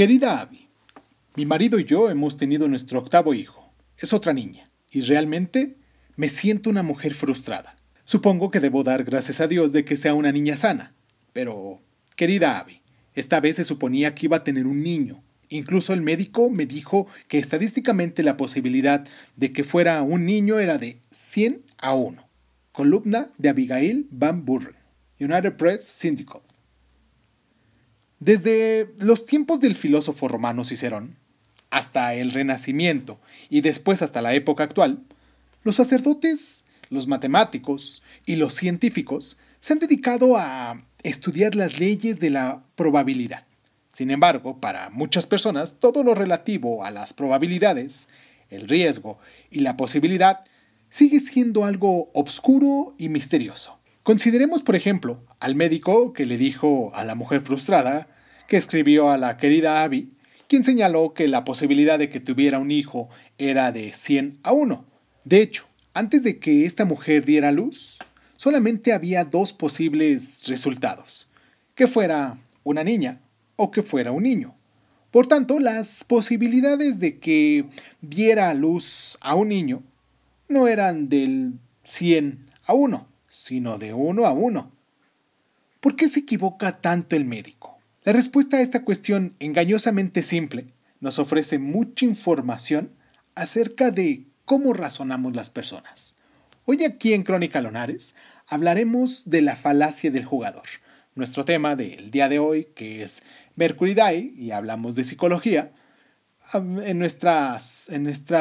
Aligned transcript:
Querida 0.00 0.40
Abby, 0.40 0.66
mi 1.36 1.44
marido 1.44 1.78
y 1.78 1.84
yo 1.84 2.08
hemos 2.08 2.38
tenido 2.38 2.66
nuestro 2.68 2.98
octavo 2.98 3.34
hijo. 3.34 3.70
Es 3.98 4.14
otra 4.14 4.32
niña. 4.32 4.64
Y 4.90 5.02
realmente 5.02 5.76
me 6.16 6.30
siento 6.30 6.70
una 6.70 6.82
mujer 6.82 7.12
frustrada. 7.12 7.76
Supongo 8.04 8.50
que 8.50 8.60
debo 8.60 8.82
dar 8.82 9.04
gracias 9.04 9.42
a 9.42 9.46
Dios 9.46 9.74
de 9.74 9.84
que 9.84 9.98
sea 9.98 10.14
una 10.14 10.32
niña 10.32 10.56
sana. 10.56 10.94
Pero, 11.34 11.82
querida 12.16 12.58
Abby, 12.58 12.80
esta 13.14 13.40
vez 13.40 13.56
se 13.56 13.64
suponía 13.64 14.14
que 14.14 14.24
iba 14.24 14.38
a 14.38 14.42
tener 14.42 14.66
un 14.66 14.82
niño. 14.82 15.22
Incluso 15.50 15.92
el 15.92 16.00
médico 16.00 16.48
me 16.48 16.64
dijo 16.64 17.06
que 17.28 17.36
estadísticamente 17.36 18.22
la 18.22 18.38
posibilidad 18.38 19.06
de 19.36 19.52
que 19.52 19.64
fuera 19.64 20.00
un 20.00 20.24
niño 20.24 20.60
era 20.60 20.78
de 20.78 21.02
100 21.10 21.62
a 21.76 21.94
1. 21.94 22.26
Columna 22.72 23.32
de 23.36 23.50
Abigail 23.50 24.06
Van 24.10 24.46
Buren, 24.46 24.76
United 25.18 25.56
Press 25.56 25.84
Syndicate. 25.84 26.49
Desde 28.20 28.92
los 28.98 29.24
tiempos 29.24 29.60
del 29.60 29.74
filósofo 29.74 30.28
romano 30.28 30.62
Cicerón, 30.62 31.16
hasta 31.70 32.12
el 32.12 32.32
Renacimiento 32.32 33.18
y 33.48 33.62
después 33.62 34.02
hasta 34.02 34.20
la 34.20 34.34
época 34.34 34.62
actual, 34.62 35.02
los 35.62 35.76
sacerdotes, 35.76 36.66
los 36.90 37.06
matemáticos 37.06 38.02
y 38.26 38.36
los 38.36 38.52
científicos 38.52 39.38
se 39.58 39.72
han 39.72 39.78
dedicado 39.78 40.36
a 40.36 40.84
estudiar 41.02 41.54
las 41.54 41.78
leyes 41.78 42.20
de 42.20 42.28
la 42.28 42.62
probabilidad. 42.74 43.46
Sin 43.90 44.10
embargo, 44.10 44.60
para 44.60 44.90
muchas 44.90 45.26
personas, 45.26 45.80
todo 45.80 46.04
lo 46.04 46.14
relativo 46.14 46.84
a 46.84 46.90
las 46.90 47.14
probabilidades, 47.14 48.10
el 48.50 48.68
riesgo 48.68 49.18
y 49.50 49.60
la 49.60 49.78
posibilidad 49.78 50.40
sigue 50.90 51.20
siendo 51.20 51.64
algo 51.64 52.10
obscuro 52.12 52.94
y 52.98 53.08
misterioso. 53.08 53.80
Consideremos, 54.02 54.62
por 54.62 54.76
ejemplo, 54.76 55.22
al 55.40 55.54
médico 55.54 56.12
que 56.12 56.26
le 56.26 56.36
dijo 56.36 56.90
a 56.94 57.04
la 57.04 57.14
mujer 57.14 57.42
frustrada 57.42 58.08
que 58.50 58.56
escribió 58.56 59.12
a 59.12 59.16
la 59.16 59.36
querida 59.36 59.84
Abby, 59.84 60.10
quien 60.48 60.64
señaló 60.64 61.14
que 61.14 61.28
la 61.28 61.44
posibilidad 61.44 62.00
de 62.00 62.10
que 62.10 62.18
tuviera 62.18 62.58
un 62.58 62.72
hijo 62.72 63.08
era 63.38 63.70
de 63.70 63.92
100 63.92 64.40
a 64.42 64.50
1. 64.50 64.84
De 65.22 65.40
hecho, 65.40 65.68
antes 65.94 66.24
de 66.24 66.40
que 66.40 66.64
esta 66.64 66.84
mujer 66.84 67.24
diera 67.24 67.52
luz, 67.52 68.00
solamente 68.34 68.92
había 68.92 69.24
dos 69.24 69.52
posibles 69.52 70.48
resultados, 70.48 71.30
que 71.76 71.86
fuera 71.86 72.38
una 72.64 72.82
niña 72.82 73.20
o 73.54 73.70
que 73.70 73.84
fuera 73.84 74.10
un 74.10 74.24
niño. 74.24 74.56
Por 75.12 75.28
tanto, 75.28 75.60
las 75.60 76.02
posibilidades 76.02 76.98
de 76.98 77.20
que 77.20 77.66
diera 78.00 78.52
luz 78.54 79.16
a 79.20 79.36
un 79.36 79.50
niño 79.50 79.84
no 80.48 80.66
eran 80.66 81.08
del 81.08 81.52
100 81.84 82.50
a 82.64 82.74
1, 82.74 83.06
sino 83.28 83.78
de 83.78 83.94
1 83.94 84.26
a 84.26 84.32
1. 84.32 84.72
¿Por 85.78 85.94
qué 85.94 86.08
se 86.08 86.18
equivoca 86.18 86.80
tanto 86.80 87.14
el 87.14 87.24
médico? 87.24 87.69
La 88.02 88.14
respuesta 88.14 88.56
a 88.56 88.60
esta 88.62 88.82
cuestión 88.82 89.34
engañosamente 89.40 90.22
simple 90.22 90.72
nos 91.00 91.18
ofrece 91.18 91.58
mucha 91.58 92.06
información 92.06 92.94
acerca 93.34 93.90
de 93.90 94.24
cómo 94.46 94.72
razonamos 94.72 95.36
las 95.36 95.50
personas. 95.50 96.16
Hoy 96.64 96.82
aquí 96.82 97.12
en 97.12 97.24
Crónica 97.24 97.60
Lonares 97.60 98.16
hablaremos 98.46 99.28
de 99.28 99.42
la 99.42 99.54
falacia 99.54 100.10
del 100.10 100.24
jugador, 100.24 100.62
nuestro 101.14 101.44
tema 101.44 101.76
del 101.76 102.10
día 102.10 102.30
de 102.30 102.38
hoy 102.38 102.68
que 102.74 103.02
es 103.02 103.22
Mercury 103.56 103.92
Die 103.92 104.32
y 104.34 104.50
hablamos 104.52 104.94
de 104.94 105.04
psicología. 105.04 105.70
En, 106.54 106.80
en 106.80 106.98
nuestra 106.98 107.58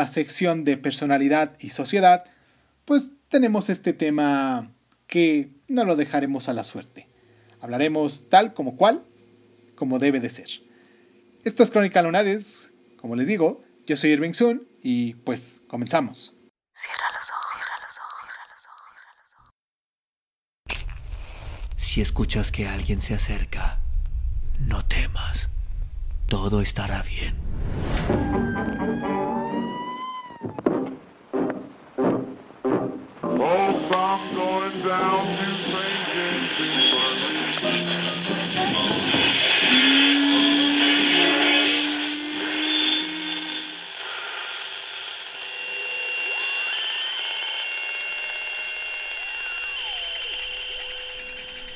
sección 0.07 0.63
de 0.63 0.77
personalidad 0.77 1.57
y 1.59 1.71
sociedad, 1.71 2.23
pues 2.85 3.11
tenemos 3.27 3.69
este 3.69 3.91
tema 3.91 4.71
que 5.05 5.49
no 5.67 5.83
lo 5.83 5.97
dejaremos 5.97 6.47
a 6.47 6.53
la 6.53 6.63
suerte. 6.63 7.07
Hablaremos 7.59 8.29
tal 8.29 8.53
como 8.53 8.77
cual, 8.77 9.03
como 9.79 9.97
debe 9.97 10.19
de 10.19 10.29
ser. 10.29 10.49
Esto 11.45 11.63
es 11.63 11.71
Crónica 11.71 12.01
Lunares, 12.01 12.73
como 12.97 13.15
les 13.15 13.27
digo, 13.27 13.63
yo 13.87 13.95
soy 13.95 14.11
Irving 14.11 14.33
Sun 14.33 14.67
y 14.83 15.13
pues 15.13 15.61
comenzamos. 15.69 16.35
Cierra 16.73 17.05
los 17.13 17.31
ojos, 17.31 17.47
cierra 17.53 17.79
los 17.81 17.97
ojos, 17.97 18.19
cierra 18.21 18.45
los 18.51 18.65
ojos, 18.67 18.91
cierra 18.99 19.15
los 19.21 19.33
ojos. 20.75 21.83
Si 21.83 22.01
escuchas 22.01 22.51
que 22.51 22.67
alguien 22.67 22.99
se 22.99 23.13
acerca, 23.13 23.79
no 24.59 24.85
temas. 24.85 25.47
Todo 26.27 26.61
estará 26.61 27.01
bien. 27.01 27.37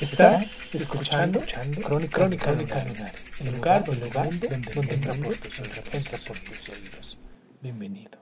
Estás 0.04 0.60
escuchando, 0.74 1.42
Crónica, 1.82 2.18
Crónica, 2.18 2.52
Crónica 2.52 2.86
el 3.40 3.56
lugar, 3.56 3.86
donde, 3.86 4.10
donde, 4.10 4.48
donde 4.76 4.94
entra 5.94 6.20
sobre 6.20 6.42
tus 6.42 6.70
oídos. 6.70 7.18
Bienvenido. 7.62 8.22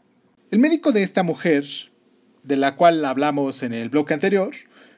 El 0.52 0.60
médico 0.60 0.92
de 0.92 1.02
esta 1.02 1.24
mujer, 1.24 1.66
de 2.44 2.56
la 2.56 2.76
cual 2.76 3.04
hablamos 3.04 3.64
en 3.64 3.74
el 3.74 3.90
bloque 3.90 4.14
anterior, 4.14 4.52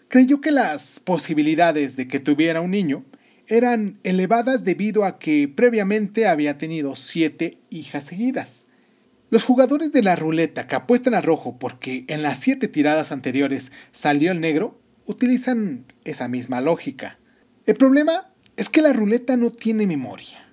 creyó 0.09 0.41
que 0.41 0.51
las 0.51 0.99
posibilidades 0.99 1.95
de 1.95 2.09
que 2.09 2.19
tuviera 2.19 2.59
un 2.59 2.71
niño 2.71 3.05
eran 3.47 3.97
elevadas 4.03 4.65
debido 4.65 5.05
a 5.05 5.19
que 5.19 5.47
previamente 5.47 6.27
había 6.27 6.57
tenido 6.57 6.95
siete 6.95 7.59
hijas 7.69 8.03
seguidas. 8.03 8.67
Los 9.29 9.45
jugadores 9.45 9.93
de 9.93 10.03
la 10.03 10.17
ruleta 10.17 10.67
que 10.67 10.75
apuestan 10.75 11.13
a 11.13 11.21
rojo 11.21 11.57
porque 11.57 12.03
en 12.09 12.23
las 12.23 12.39
siete 12.39 12.67
tiradas 12.67 13.13
anteriores 13.13 13.71
salió 13.93 14.33
el 14.33 14.41
negro 14.41 14.82
utilizan 15.05 15.85
esa 16.03 16.27
misma 16.27 16.61
lógica. 16.61 17.17
El 17.65 17.75
problema 17.75 18.29
es 18.57 18.69
que 18.69 18.81
la 18.81 18.93
ruleta 18.93 19.37
no 19.37 19.51
tiene 19.51 19.87
memoria. 19.87 20.45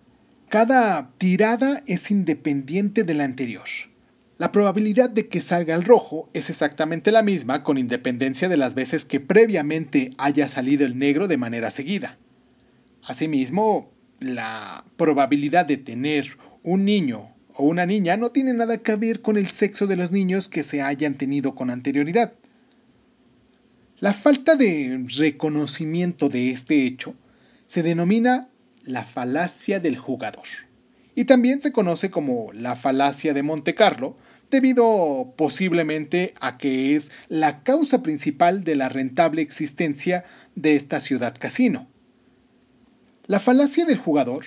Cada 0.49 1.11
tirada 1.19 1.83
es 1.87 2.11
independiente 2.11 3.05
de 3.05 3.15
la 3.15 3.25
anterior. 3.25 3.67
La 4.39 4.53
probabilidad 4.53 5.11
de 5.11 5.29
que 5.29 5.41
salga 5.41 5.75
el 5.75 5.85
rojo 5.85 6.31
es 6.33 6.49
exactamente 6.49 7.13
la 7.13 7.23
misma 7.23 7.63
con 7.63 7.77
independencia 7.77 8.49
de 8.49 8.57
las 8.57 8.75
veces 8.75 9.05
que 9.05 9.21
previamente 9.21 10.13
haya 10.17 10.49
salido 10.49 10.87
el 10.87 10.99
negro 10.99 11.29
de 11.29 11.37
manera 11.37 11.71
seguida. 11.71 12.17
Asimismo, 13.03 13.91
la 14.19 14.85
probabilidad 14.97 15.67
de 15.67 15.77
tener 15.77 16.39
un 16.63 16.85
niño 16.85 17.35
o 17.55 17.65
una 17.65 17.87
niña 17.87 18.17
no 18.17 18.31
tiene 18.31 18.55
nada 18.55 18.79
que 18.79 18.97
ver 18.97 19.21
con 19.21 19.37
el 19.37 19.47
sexo 19.47 19.87
de 19.87 19.97
los 19.97 20.11
niños 20.11 20.49
que 20.49 20.63
se 20.63 20.83
hayan 20.83 21.15
tenido 21.15 21.55
con 21.55 21.71
anterioridad. 21.71 22.33
La 24.01 24.15
falta 24.15 24.57
de 24.57 25.05
reconocimiento 25.19 26.31
de 26.31 26.51
este 26.53 26.87
hecho 26.87 27.15
se 27.67 27.83
denomina 27.83 28.49
la 28.83 29.05
falacia 29.05 29.79
del 29.79 29.99
jugador 29.99 30.47
y 31.15 31.27
también 31.27 31.61
se 31.61 31.71
conoce 31.71 32.11
como 32.11 32.51
la 32.55 32.77
falacia 32.77 33.35
de 33.35 33.43
Monte 33.43 33.75
Carlo 33.75 34.17
debido 34.51 35.35
posiblemente 35.37 36.33
a 36.41 36.57
que 36.57 36.97
es 36.97 37.13
la 37.29 37.63
causa 37.63 38.03
principal 38.03 38.65
de 38.65 38.75
la 38.75 38.89
rentable 38.89 39.43
existencia 39.43 40.25
de 40.55 40.77
esta 40.77 40.99
ciudad 41.01 41.35
casino. 41.39 41.87
La 43.27 43.39
falacia 43.39 43.85
del 43.85 43.99
jugador 43.99 44.47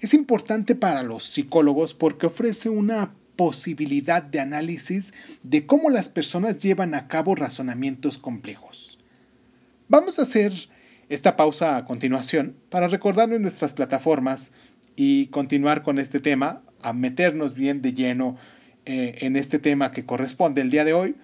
es 0.00 0.12
importante 0.12 0.74
para 0.74 1.04
los 1.04 1.22
psicólogos 1.22 1.94
porque 1.94 2.26
ofrece 2.26 2.68
una 2.68 3.14
posibilidad 3.38 4.20
de 4.20 4.40
análisis 4.40 5.14
de 5.44 5.64
cómo 5.64 5.90
las 5.90 6.08
personas 6.08 6.58
llevan 6.58 6.96
a 6.96 7.06
cabo 7.06 7.36
razonamientos 7.36 8.18
complejos. 8.18 8.87
Vamos 9.90 10.18
a 10.18 10.22
hacer 10.22 10.52
esta 11.08 11.34
pausa 11.34 11.78
a 11.78 11.86
continuación 11.86 12.54
para 12.68 12.88
recordarnos 12.88 13.40
nuestras 13.40 13.72
plataformas 13.72 14.52
y 14.96 15.28
continuar 15.28 15.82
con 15.82 15.98
este 15.98 16.20
tema, 16.20 16.62
a 16.82 16.92
meternos 16.92 17.54
bien 17.54 17.80
de 17.80 17.94
lleno 17.94 18.36
eh, 18.84 19.16
en 19.20 19.34
este 19.36 19.58
tema 19.58 19.90
que 19.90 20.04
corresponde 20.04 20.60
el 20.60 20.70
día 20.70 20.84
de 20.84 20.92
hoy, 20.92 21.16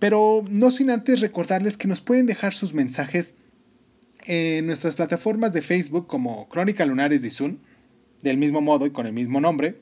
pero 0.00 0.44
no 0.50 0.72
sin 0.72 0.90
antes 0.90 1.20
recordarles 1.20 1.76
que 1.76 1.86
nos 1.86 2.00
pueden 2.00 2.26
dejar 2.26 2.52
sus 2.52 2.74
mensajes 2.74 3.36
en 4.24 4.66
nuestras 4.66 4.96
plataformas 4.96 5.52
de 5.52 5.62
Facebook 5.62 6.08
como 6.08 6.48
Crónica 6.48 6.84
Lunares 6.86 7.22
de 7.22 7.30
Zoom, 7.30 7.58
del 8.22 8.38
mismo 8.38 8.60
modo 8.60 8.86
y 8.86 8.90
con 8.90 9.06
el 9.06 9.12
mismo 9.12 9.40
nombre, 9.40 9.80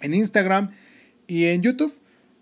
en 0.00 0.14
Instagram 0.14 0.70
y 1.26 1.46
en 1.46 1.62
YouTube. 1.62 1.92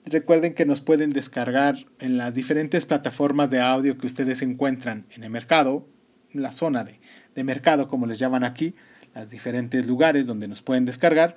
Recuerden 0.06 0.54
que 0.54 0.66
nos 0.66 0.80
pueden 0.80 1.10
descargar 1.10 1.76
en 1.98 2.18
las 2.18 2.34
diferentes 2.34 2.84
plataformas 2.84 3.50
de 3.50 3.60
audio 3.60 3.96
que 3.96 4.06
ustedes 4.06 4.42
encuentran 4.42 5.06
en 5.16 5.24
el 5.24 5.30
mercado, 5.30 5.86
la 6.32 6.52
zona 6.52 6.84
de, 6.84 7.00
de 7.34 7.44
mercado 7.44 7.88
como 7.88 8.06
les 8.06 8.18
llaman 8.18 8.44
aquí, 8.44 8.74
los 9.14 9.30
diferentes 9.30 9.86
lugares 9.86 10.26
donde 10.26 10.48
nos 10.48 10.62
pueden 10.62 10.84
descargar. 10.84 11.36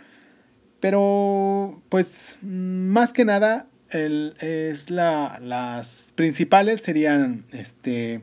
Pero 0.80 1.82
pues 1.90 2.38
más 2.42 3.14
que 3.14 3.26
nada 3.26 3.68
es 3.90 4.90
la, 4.90 5.40
las 5.42 6.06
principales 6.16 6.82
serían 6.82 7.46
este 7.52 8.22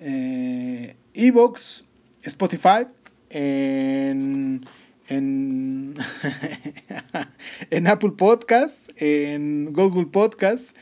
eh, 0.00 0.96
Evox, 1.14 1.84
Spotify, 2.22 2.86
en 3.30 4.64
en, 5.08 5.94
en 7.70 7.86
Apple 7.86 8.12
Podcasts, 8.16 8.92
en 8.96 9.72
Google 9.72 10.06
Podcasts. 10.06 10.74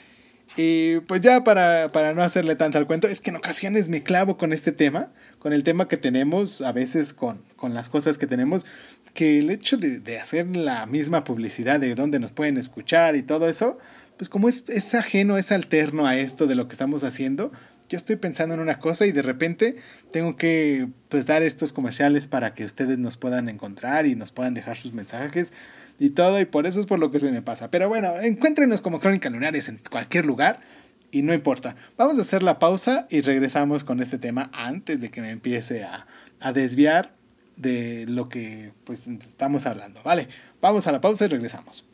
Y 0.57 1.01
pues 1.01 1.21
ya 1.21 1.45
para, 1.45 1.93
para, 1.93 2.15
no 2.15 2.23
hacerle 2.23 2.57
tanto 2.57 2.79
al 2.79 2.87
cuento, 2.87 3.09
es 3.09 3.21
que 3.21 3.29
en 3.29 3.37
ocasiones 3.37 3.91
me 3.91 4.03
clavo 4.03 4.39
con 4.39 4.55
este 4.55 4.73
tema, 4.73 5.13
con 5.39 5.53
el 5.53 5.63
tema 5.63 5.87
que 5.87 5.99
tenemos, 5.99 6.63
a 6.63 6.73
veces 6.73 7.13
con, 7.13 7.43
con 7.57 7.75
las 7.75 7.91
cosas 7.91 8.17
que 8.17 8.27
tenemos, 8.27 8.65
que 9.13 9.39
el 9.39 9.51
hecho 9.51 9.77
de, 9.77 10.01
de, 10.01 10.19
hacer 10.19 10.57
la 10.57 10.87
misma 10.87 11.25
publicidad 11.25 11.79
de 11.79 11.95
dónde 11.95 12.19
nos 12.19 12.33
pueden 12.33 12.57
escuchar 12.57 13.17
y 13.17 13.23
todo 13.23 13.51
eso, 13.51 13.77
pues 14.17 14.31
como 14.31 14.49
es, 14.49 14.65
es 14.69 14.95
ajeno, 14.95 15.37
es 15.37 15.53
alterno 15.53 16.07
a 16.07 16.17
esto 16.17 16.47
de 16.47 16.55
lo 16.55 16.69
que 16.69 16.73
estamos 16.73 17.05
haciendo, 17.05 17.53
yo 17.89 17.97
estoy 17.97 18.17
pensando 18.17 18.55
en 18.55 18.61
una 18.61 18.79
cosa 18.79 19.07
y 19.07 19.13
de 19.13 19.23
repente 19.23 19.77
tengo 20.11 20.37
que 20.37 20.89
pues 21.09 21.27
dar 21.27 21.43
estos 21.43 21.73
comerciales 21.73 22.27
para 22.27 22.55
que 22.55 22.65
ustedes 22.65 22.99
nos 22.99 23.17
puedan 23.17 23.49
encontrar 23.49 24.07
y 24.07 24.15
nos 24.15 24.33
puedan 24.33 24.55
dejar 24.55 24.77
sus 24.77 24.93
mensajes 24.93 25.53
y 25.99 26.11
todo 26.11 26.41
y 26.41 26.45
por 26.45 26.67
eso 26.67 26.81
es 26.81 26.87
por 26.87 26.99
lo 26.99 27.11
que 27.11 27.21
se 27.21 27.31
me 27.31 27.43
pasa. 27.43 27.71
Pero 27.71 27.89
bueno, 27.89 28.19
encuéntrenos 28.21 28.81
como 28.81 29.01
Crónica 29.01 29.31
Lunares 29.31 29.69
en 29.69 29.81
cualquier 29.91 30.27
lugar 30.27 30.61
y 31.11 31.23
no 31.23 31.33
importa. 31.33 31.77
Vamos 31.97 32.19
a 32.19 32.23
hacer 32.23 32.43
la 32.43 32.59
pausa 32.59 33.07
y 33.11 33.21
regresamos 33.21 33.85
con 33.85 34.01
este 34.01 34.19
tema 34.19 34.51
antes 34.53 35.01
de 35.01 35.11
que 35.11 35.21
me 35.21 35.31
empiece 35.31 35.85
a, 35.85 36.07
a 36.41 36.53
desviar 36.53 37.15
de 37.57 38.05
lo 38.07 38.29
que 38.29 38.73
pues 38.85 39.07
estamos 39.09 39.67
hablando. 39.67 40.03
Vale, 40.03 40.29
vamos 40.61 40.87
a 40.87 40.93
la 40.93 41.01
pausa 41.01 41.25
y 41.25 41.29
regresamos. 41.29 41.87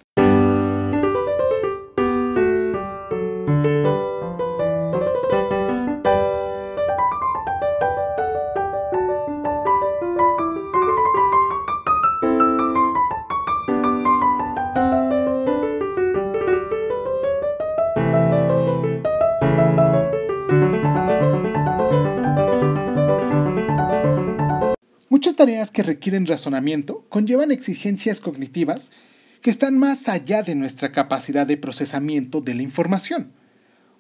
Tareas 25.43 25.73
que 25.73 25.83
requieren 25.83 26.25
razonamiento 26.25 27.05
conllevan 27.09 27.51
exigencias 27.51 28.21
cognitivas 28.21 28.93
que 29.41 29.51
están 29.51 29.77
más 29.77 30.07
allá 30.09 30.45
de 30.45 30.55
nuestra 30.55 30.93
capacidad 30.93 31.49
de 31.49 31.57
procesamiento 31.57 32.41
de 32.41 32.55
la 32.55 32.63
información. 32.63 33.33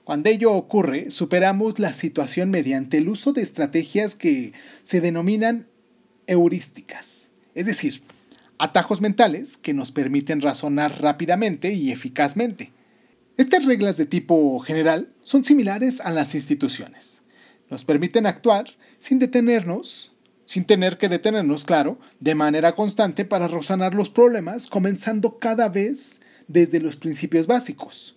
Cuando 0.04 0.30
ello 0.30 0.52
ocurre, 0.52 1.10
superamos 1.10 1.80
la 1.80 1.94
situación 1.94 2.50
mediante 2.50 2.98
el 2.98 3.08
uso 3.08 3.32
de 3.32 3.42
estrategias 3.42 4.14
que 4.14 4.52
se 4.84 5.00
denominan 5.00 5.66
heurísticas, 6.28 7.32
es 7.56 7.66
decir, 7.66 8.04
atajos 8.58 9.00
mentales 9.00 9.56
que 9.56 9.74
nos 9.74 9.90
permiten 9.90 10.42
razonar 10.42 11.02
rápidamente 11.02 11.72
y 11.72 11.90
eficazmente. 11.90 12.70
Estas 13.36 13.64
reglas 13.64 13.96
de 13.96 14.06
tipo 14.06 14.60
general 14.60 15.12
son 15.20 15.44
similares 15.44 16.00
a 16.02 16.12
las 16.12 16.36
instituciones. 16.36 17.22
Nos 17.68 17.84
permiten 17.84 18.26
actuar 18.26 18.66
sin 18.98 19.18
detenernos 19.18 20.11
sin 20.44 20.64
tener 20.64 20.98
que 20.98 21.08
detenernos, 21.08 21.64
claro, 21.64 21.98
de 22.20 22.34
manera 22.34 22.74
constante 22.74 23.24
para 23.24 23.48
razonar 23.48 23.94
los 23.94 24.10
problemas, 24.10 24.66
comenzando 24.66 25.38
cada 25.38 25.68
vez 25.68 26.20
desde 26.48 26.80
los 26.80 26.96
principios 26.96 27.46
básicos. 27.46 28.16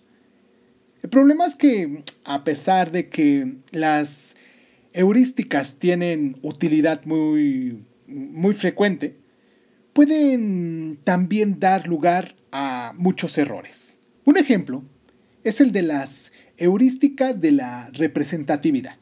El 1.02 1.10
problema 1.10 1.46
es 1.46 1.54
que, 1.54 2.02
a 2.24 2.42
pesar 2.44 2.90
de 2.90 3.08
que 3.08 3.56
las 3.70 4.36
heurísticas 4.92 5.74
tienen 5.74 6.36
utilidad 6.42 7.04
muy, 7.04 7.84
muy 8.06 8.54
frecuente, 8.54 9.16
pueden 9.92 10.98
también 11.04 11.60
dar 11.60 11.86
lugar 11.86 12.34
a 12.50 12.92
muchos 12.96 13.38
errores. 13.38 13.98
Un 14.24 14.36
ejemplo 14.36 14.82
es 15.44 15.60
el 15.60 15.70
de 15.70 15.82
las 15.82 16.32
heurísticas 16.56 17.40
de 17.40 17.52
la 17.52 17.88
representatividad, 17.92 18.96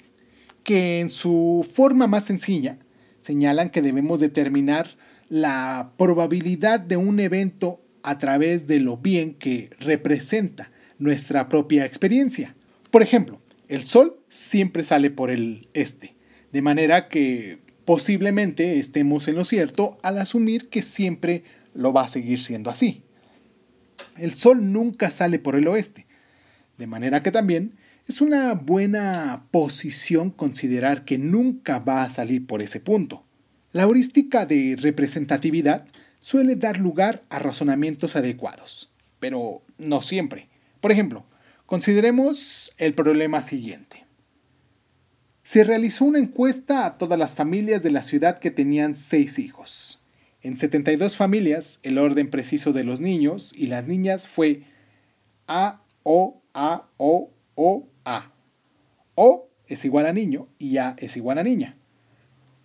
que 0.62 1.00
en 1.00 1.08
su 1.10 1.66
forma 1.72 2.06
más 2.06 2.24
sencilla 2.24 2.78
señalan 3.24 3.70
que 3.70 3.80
debemos 3.80 4.20
determinar 4.20 4.86
la 5.30 5.92
probabilidad 5.96 6.78
de 6.78 6.98
un 6.98 7.20
evento 7.20 7.80
a 8.02 8.18
través 8.18 8.66
de 8.66 8.80
lo 8.80 8.98
bien 8.98 9.32
que 9.32 9.70
representa 9.80 10.70
nuestra 10.98 11.48
propia 11.48 11.86
experiencia. 11.86 12.54
Por 12.90 13.02
ejemplo, 13.02 13.40
el 13.68 13.80
Sol 13.80 14.20
siempre 14.28 14.84
sale 14.84 15.10
por 15.10 15.30
el 15.30 15.68
este, 15.72 16.14
de 16.52 16.60
manera 16.60 17.08
que 17.08 17.60
posiblemente 17.86 18.78
estemos 18.78 19.26
en 19.26 19.36
lo 19.36 19.44
cierto 19.44 19.98
al 20.02 20.18
asumir 20.18 20.68
que 20.68 20.82
siempre 20.82 21.44
lo 21.72 21.94
va 21.94 22.04
a 22.04 22.08
seguir 22.08 22.42
siendo 22.42 22.68
así. 22.68 23.04
El 24.18 24.34
Sol 24.34 24.70
nunca 24.70 25.10
sale 25.10 25.38
por 25.38 25.56
el 25.56 25.66
oeste, 25.66 26.06
de 26.76 26.86
manera 26.86 27.22
que 27.22 27.32
también 27.32 27.72
es 28.06 28.20
una 28.20 28.54
buena 28.54 29.46
posición 29.50 30.30
considerar 30.30 31.04
que 31.04 31.16
nunca 31.16 31.78
va 31.78 32.02
a 32.02 32.10
salir 32.10 32.46
por 32.46 32.60
ese 32.60 32.80
punto. 32.80 33.24
La 33.72 33.82
heurística 33.82 34.44
de 34.44 34.76
representatividad 34.78 35.86
suele 36.18 36.54
dar 36.56 36.78
lugar 36.78 37.24
a 37.30 37.38
razonamientos 37.38 38.14
adecuados, 38.14 38.92
pero 39.20 39.62
no 39.78 40.02
siempre. 40.02 40.48
Por 40.80 40.92
ejemplo, 40.92 41.24
consideremos 41.66 42.72
el 42.76 42.94
problema 42.94 43.40
siguiente. 43.40 44.04
Se 45.42 45.64
realizó 45.64 46.04
una 46.04 46.18
encuesta 46.18 46.86
a 46.86 46.98
todas 46.98 47.18
las 47.18 47.34
familias 47.34 47.82
de 47.82 47.90
la 47.90 48.02
ciudad 48.02 48.38
que 48.38 48.50
tenían 48.50 48.94
seis 48.94 49.38
hijos. 49.38 50.00
En 50.42 50.58
72 50.58 51.16
familias, 51.16 51.80
el 51.82 51.98
orden 51.98 52.30
preciso 52.30 52.74
de 52.74 52.84
los 52.84 53.00
niños 53.00 53.54
y 53.56 53.66
las 53.66 53.86
niñas 53.86 54.28
fue 54.28 54.62
A, 55.46 55.82
O, 56.02 56.42
A, 56.52 56.88
O, 56.98 57.30
O, 57.54 57.88
a. 58.04 58.30
O 59.14 59.48
es 59.66 59.84
igual 59.84 60.06
a 60.06 60.12
niño 60.12 60.48
y 60.58 60.78
A 60.78 60.96
es 60.98 61.16
igual 61.16 61.38
a 61.38 61.42
niña. 61.42 61.76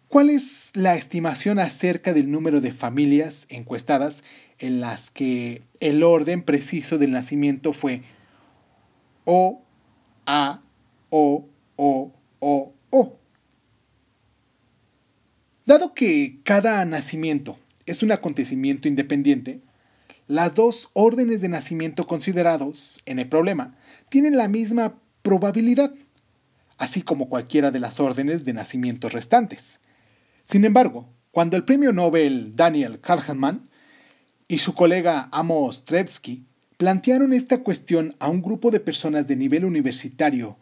¿Cuál 0.07 0.31
es 0.31 0.71
la 0.74 0.95
estimación 0.95 1.59
acerca 1.59 2.13
del 2.13 2.31
número 2.31 2.62
de 2.62 2.71
familias 2.71 3.45
encuestadas 3.50 4.24
en 4.57 4.81
las 4.81 5.12
que 5.12 5.62
el 5.80 6.01
orden 6.01 6.41
preciso 6.41 6.97
del 6.97 7.12
nacimiento 7.12 7.74
fue 7.74 8.01
O, 9.25 9.62
A, 10.25 10.63
O, 11.09 11.45
O, 11.75 12.12
O, 12.39 12.74
O? 12.89 13.19
Dado 15.65 15.94
que 15.94 16.39
cada 16.44 16.83
nacimiento 16.86 17.59
es 17.86 18.01
un 18.01 18.12
acontecimiento 18.12 18.88
independiente, 18.88 19.62
las 20.25 20.56
dos 20.56 20.89
órdenes 20.94 21.41
de 21.41 21.50
nacimiento 21.50 22.08
considerados 22.08 23.01
en 23.05 23.19
el 23.19 23.29
problema 23.29 23.75
tienen 24.10 24.38
la 24.38 24.48
misma 24.48 24.96
probabilidad, 25.29 25.93
así 26.79 27.03
como 27.03 27.29
cualquiera 27.29 27.69
de 27.69 27.79
las 27.79 28.00
órdenes 28.00 28.45
de 28.45 28.53
nacimiento 28.53 29.09
restantes. 29.09 29.81
Sin 30.41 30.65
embargo, 30.65 31.07
cuando 31.29 31.55
el 31.55 31.65
premio 31.65 31.93
Nobel 31.93 32.55
Daniel 32.55 33.00
Kahneman 33.00 33.62
y 34.48 34.57
su 34.57 34.74
colega 34.74 35.29
Amos 35.31 35.86
Tversky 35.86 36.48
plantearon 36.77 37.31
esta 37.33 37.59
cuestión 37.59 38.15
a 38.17 38.27
un 38.27 38.41
grupo 38.41 38.71
de 38.71 38.79
personas 38.79 39.27
de 39.27 39.36
nivel 39.36 39.65
universitario, 39.65 40.57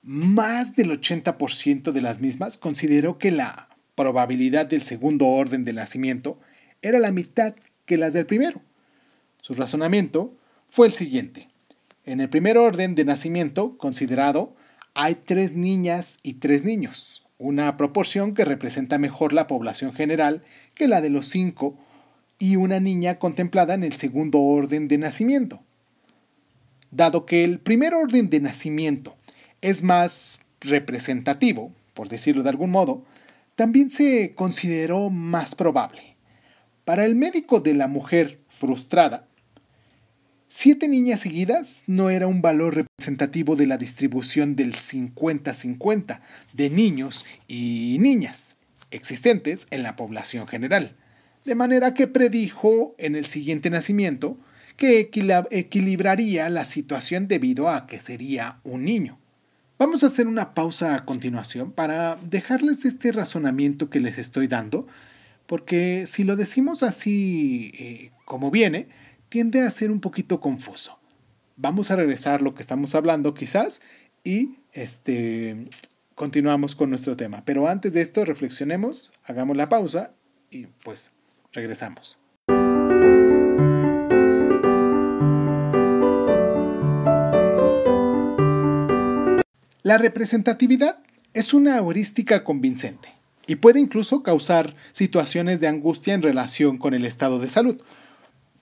más 0.00 0.76
del 0.76 0.98
80% 0.98 1.92
de 1.92 2.00
las 2.00 2.22
mismas 2.22 2.56
consideró 2.56 3.18
que 3.18 3.32
la 3.32 3.68
probabilidad 3.96 4.64
del 4.64 4.80
segundo 4.80 5.26
orden 5.26 5.66
de 5.66 5.74
nacimiento 5.74 6.40
era 6.80 6.98
la 7.00 7.12
mitad 7.12 7.54
que 7.84 7.98
las 7.98 8.14
del 8.14 8.24
primero. 8.24 8.62
Su 9.42 9.52
razonamiento 9.52 10.34
fue 10.70 10.86
el 10.86 10.94
siguiente. 10.94 11.50
En 12.06 12.20
el 12.20 12.30
primer 12.30 12.56
orden 12.56 12.94
de 12.94 13.04
nacimiento 13.04 13.76
considerado 13.78 14.54
hay 14.94 15.16
tres 15.16 15.54
niñas 15.54 16.20
y 16.22 16.34
tres 16.34 16.62
niños, 16.62 17.26
una 17.36 17.76
proporción 17.76 18.32
que 18.32 18.44
representa 18.44 18.96
mejor 18.96 19.32
la 19.32 19.48
población 19.48 19.92
general 19.92 20.44
que 20.74 20.86
la 20.86 21.00
de 21.00 21.10
los 21.10 21.26
cinco 21.26 21.76
y 22.38 22.54
una 22.54 22.78
niña 22.78 23.18
contemplada 23.18 23.74
en 23.74 23.82
el 23.82 23.94
segundo 23.94 24.40
orden 24.40 24.86
de 24.86 24.98
nacimiento. 24.98 25.64
Dado 26.92 27.26
que 27.26 27.42
el 27.42 27.58
primer 27.58 27.92
orden 27.92 28.30
de 28.30 28.38
nacimiento 28.38 29.16
es 29.60 29.82
más 29.82 30.38
representativo, 30.60 31.72
por 31.92 32.08
decirlo 32.08 32.44
de 32.44 32.50
algún 32.50 32.70
modo, 32.70 33.04
también 33.56 33.90
se 33.90 34.32
consideró 34.36 35.10
más 35.10 35.56
probable. 35.56 36.14
Para 36.84 37.04
el 37.04 37.16
médico 37.16 37.58
de 37.58 37.74
la 37.74 37.88
mujer 37.88 38.38
frustrada, 38.48 39.26
Siete 40.48 40.86
niñas 40.86 41.22
seguidas 41.22 41.82
no 41.88 42.08
era 42.08 42.28
un 42.28 42.40
valor 42.40 42.76
representativo 42.76 43.56
de 43.56 43.66
la 43.66 43.78
distribución 43.78 44.54
del 44.54 44.74
50-50 44.74 46.20
de 46.52 46.70
niños 46.70 47.26
y 47.48 47.96
niñas 47.98 48.56
existentes 48.92 49.66
en 49.72 49.82
la 49.82 49.96
población 49.96 50.46
general, 50.46 50.94
de 51.44 51.56
manera 51.56 51.94
que 51.94 52.06
predijo 52.06 52.94
en 52.96 53.16
el 53.16 53.26
siguiente 53.26 53.70
nacimiento 53.70 54.38
que 54.76 55.10
equilibraría 55.50 56.48
la 56.48 56.64
situación 56.64 57.26
debido 57.26 57.68
a 57.68 57.88
que 57.88 57.98
sería 57.98 58.60
un 58.62 58.84
niño. 58.84 59.18
Vamos 59.80 60.04
a 60.04 60.06
hacer 60.06 60.28
una 60.28 60.54
pausa 60.54 60.94
a 60.94 61.04
continuación 61.04 61.72
para 61.72 62.16
dejarles 62.22 62.84
este 62.84 63.10
razonamiento 63.10 63.90
que 63.90 63.98
les 63.98 64.16
estoy 64.16 64.46
dando 64.46 64.86
porque 65.46 66.04
si 66.06 66.24
lo 66.24 66.36
decimos 66.36 66.82
así 66.82 67.72
eh, 67.78 68.10
como 68.24 68.50
viene, 68.50 68.88
tiende 69.28 69.62
a 69.62 69.70
ser 69.70 69.90
un 69.90 70.00
poquito 70.00 70.40
confuso. 70.40 70.98
Vamos 71.56 71.90
a 71.90 71.96
regresar 71.96 72.42
lo 72.42 72.54
que 72.54 72.62
estamos 72.62 72.94
hablando 72.94 73.34
quizás 73.34 73.82
y 74.24 74.56
este, 74.72 75.68
continuamos 76.14 76.74
con 76.74 76.90
nuestro 76.90 77.16
tema. 77.16 77.44
Pero 77.44 77.68
antes 77.68 77.94
de 77.94 78.02
esto, 78.02 78.24
reflexionemos, 78.24 79.12
hagamos 79.24 79.56
la 79.56 79.68
pausa 79.68 80.12
y 80.50 80.66
pues 80.84 81.12
regresamos. 81.52 82.18
La 89.82 89.98
representatividad 89.98 90.98
es 91.32 91.54
una 91.54 91.76
heurística 91.76 92.42
convincente 92.42 93.08
y 93.46 93.54
puede 93.56 93.78
incluso 93.78 94.24
causar 94.24 94.74
situaciones 94.90 95.60
de 95.60 95.68
angustia 95.68 96.12
en 96.14 96.22
relación 96.22 96.76
con 96.76 96.92
el 96.92 97.04
estado 97.04 97.38
de 97.38 97.48
salud. 97.48 97.80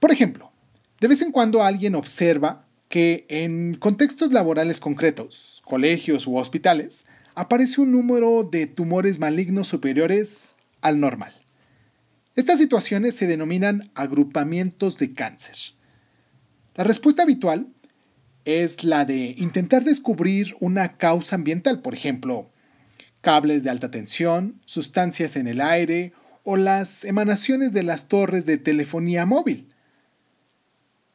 Por 0.01 0.13
ejemplo, 0.13 0.53
de 1.01 1.09
vez 1.09 1.23
en 1.23 1.33
cuando 1.33 1.63
alguien 1.63 1.95
observa 1.95 2.67
que 2.89 3.27
en 3.29 3.75
contextos 3.75 4.33
laborales 4.33 4.81
concretos, 4.81 5.63
colegios 5.65 6.27
u 6.27 6.37
hospitales, 6.37 7.07
aparece 7.35 7.81
un 7.81 7.93
número 7.93 8.45
de 8.45 8.67
tumores 8.67 9.19
malignos 9.19 9.67
superiores 9.67 10.57
al 10.81 11.01
normal. 11.01 11.35
Estas 12.37 12.59
situaciones 12.59 13.15
se 13.15 13.27
denominan 13.27 13.91
agrupamientos 13.95 14.99
de 14.99 15.15
cáncer. 15.15 15.57
La 16.75 16.85
respuesta 16.85 17.23
habitual 17.23 17.69
es 18.45 18.85
la 18.85 19.05
de 19.05 19.35
intentar 19.39 19.85
descubrir 19.85 20.55
una 20.61 20.97
causa 20.97 21.37
ambiental, 21.37 21.81
por 21.81 21.95
ejemplo, 21.95 22.51
cables 23.21 23.65
de 23.65 23.71
alta 23.71 23.91
tensión, 23.91 24.61
sustancias 24.65 25.37
en 25.37 25.49
el 25.49 25.61
aire 25.61 26.13
o 26.43 26.57
las 26.57 27.05
emanaciones 27.05 27.73
de 27.73 27.83
las 27.83 28.09
torres 28.09 28.47
de 28.47 28.59
telefonía 28.59 29.25
móvil. 29.27 29.74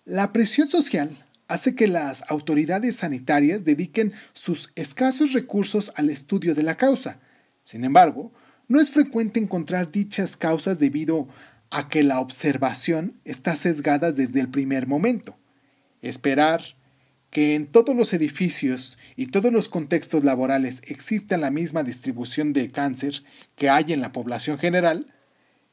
La 0.09 0.33
presión 0.33 0.67
social 0.67 1.15
hace 1.47 1.75
que 1.75 1.87
las 1.87 2.23
autoridades 2.31 2.95
sanitarias 2.95 3.63
dediquen 3.63 4.11
sus 4.33 4.71
escasos 4.73 5.33
recursos 5.33 5.91
al 5.97 6.09
estudio 6.09 6.55
de 6.55 6.63
la 6.63 6.77
causa. 6.77 7.19
Sin 7.61 7.83
embargo, 7.83 8.33
no 8.67 8.81
es 8.81 8.89
frecuente 8.89 9.39
encontrar 9.39 9.91
dichas 9.91 10.35
causas 10.35 10.79
debido 10.79 11.27
a 11.69 11.89
que 11.89 12.01
la 12.01 12.21
observación 12.21 13.21
está 13.23 13.55
sesgada 13.55 14.11
desde 14.11 14.39
el 14.39 14.49
primer 14.49 14.87
momento. 14.87 15.37
Esperar 16.01 16.63
que 17.29 17.53
en 17.53 17.67
todos 17.67 17.95
los 17.95 18.11
edificios 18.11 18.97
y 19.15 19.27
todos 19.27 19.53
los 19.53 19.69
contextos 19.69 20.23
laborales 20.23 20.81
exista 20.87 21.37
la 21.37 21.51
misma 21.51 21.83
distribución 21.83 22.51
de 22.51 22.71
cáncer 22.71 23.21
que 23.55 23.69
hay 23.69 23.93
en 23.93 24.01
la 24.01 24.11
población 24.11 24.57
general, 24.57 25.13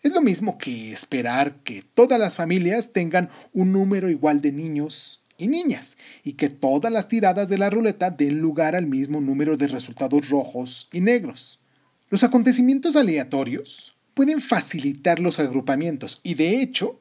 es 0.02 0.12
lo 0.12 0.22
mismo 0.22 0.58
que 0.58 0.92
esperar 0.92 1.62
que 1.62 1.82
todas 1.82 2.18
las 2.18 2.36
familias 2.36 2.92
tengan 2.92 3.28
un 3.52 3.72
número 3.72 4.08
igual 4.08 4.40
de 4.40 4.52
niños 4.52 5.22
y 5.38 5.48
niñas 5.48 5.98
y 6.24 6.34
que 6.34 6.48
todas 6.48 6.92
las 6.92 7.08
tiradas 7.08 7.48
de 7.48 7.58
la 7.58 7.70
ruleta 7.70 8.10
den 8.10 8.38
lugar 8.38 8.74
al 8.74 8.86
mismo 8.86 9.20
número 9.20 9.56
de 9.56 9.68
resultados 9.68 10.28
rojos 10.28 10.88
y 10.92 11.00
negros. 11.00 11.60
Los 12.08 12.22
acontecimientos 12.24 12.96
aleatorios 12.96 13.96
pueden 14.14 14.40
facilitar 14.40 15.20
los 15.20 15.38
agrupamientos 15.38 16.20
y 16.22 16.34
de 16.34 16.62
hecho 16.62 17.00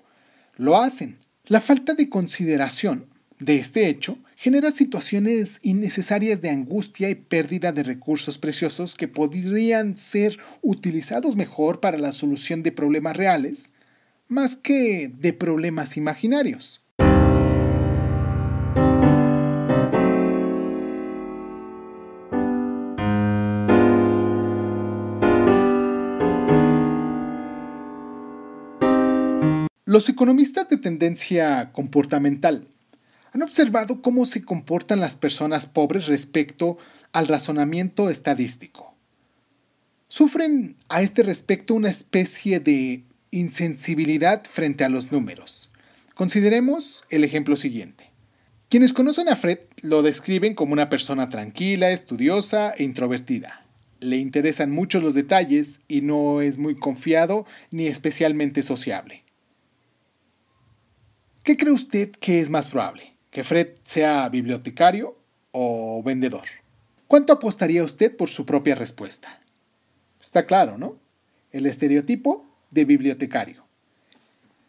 lo 0.58 0.78
hacen. 0.78 1.18
La 1.46 1.62
falta 1.62 1.94
de 1.94 2.10
consideración 2.10 3.06
de 3.40 3.58
este 3.58 3.88
hecho 3.88 4.18
genera 4.46 4.70
situaciones 4.70 5.60
innecesarias 5.64 6.40
de 6.40 6.52
angustia 6.52 7.10
y 7.10 7.16
pérdida 7.16 7.72
de 7.72 7.82
recursos 7.82 8.38
preciosos 8.38 8.94
que 8.94 9.08
podrían 9.08 9.98
ser 9.98 10.38
utilizados 10.62 11.36
mejor 11.36 11.80
para 11.80 11.98
la 11.98 12.12
solución 12.12 12.62
de 12.62 12.72
problemas 12.72 13.18
reales, 13.18 13.74
más 14.28 14.56
que 14.56 15.12
de 15.18 15.34
problemas 15.34 15.98
imaginarios. 15.98 16.86
Los 29.86 30.08
economistas 30.08 30.70
de 30.70 30.78
tendencia 30.78 31.72
comportamental 31.72 32.68
¿Han 33.36 33.44
observado 33.44 34.02
cómo 34.02 34.24
se 34.24 34.46
comportan 34.46 35.02
las 35.02 35.18
personas 35.18 35.68
pobres 35.68 36.06
respecto 36.06 36.78
al 37.12 37.28
razonamiento 37.28 38.10
estadístico? 38.10 38.96
Sufren 40.08 40.78
a 40.88 41.02
este 41.02 41.22
respecto 41.22 41.74
una 41.74 41.90
especie 41.90 42.62
de 42.62 43.04
insensibilidad 43.32 44.46
frente 44.46 44.86
a 44.86 44.90
los 44.90 45.12
números. 45.12 45.74
Consideremos 46.14 47.04
el 47.10 47.26
ejemplo 47.26 47.58
siguiente. 47.58 48.10
Quienes 48.70 48.94
conocen 48.94 49.28
a 49.28 49.36
Fred 49.36 49.60
lo 49.82 50.02
describen 50.02 50.56
como 50.56 50.72
una 50.72 50.88
persona 50.90 51.28
tranquila, 51.28 51.92
estudiosa 51.92 52.72
e 52.72 52.86
introvertida. 52.86 53.66
Le 54.00 54.16
interesan 54.16 54.72
mucho 54.72 55.02
los 55.02 55.14
detalles 55.14 55.82
y 55.90 56.00
no 56.00 56.40
es 56.40 56.58
muy 56.58 56.80
confiado 56.80 57.46
ni 57.70 57.88
especialmente 57.88 58.64
sociable. 58.64 59.26
¿Qué 61.44 61.58
cree 61.58 61.74
usted 61.74 62.12
que 62.12 62.40
es 62.40 62.50
más 62.50 62.70
probable? 62.70 63.15
Que 63.36 63.44
Fred 63.44 63.68
sea 63.84 64.30
bibliotecario 64.30 65.18
o 65.52 66.02
vendedor. 66.02 66.46
¿Cuánto 67.06 67.34
apostaría 67.34 67.84
usted 67.84 68.16
por 68.16 68.30
su 68.30 68.46
propia 68.46 68.76
respuesta? 68.76 69.42
Está 70.22 70.46
claro, 70.46 70.78
¿no? 70.78 70.98
El 71.52 71.66
estereotipo 71.66 72.46
de 72.72 72.86
bibliotecario. 72.86 73.66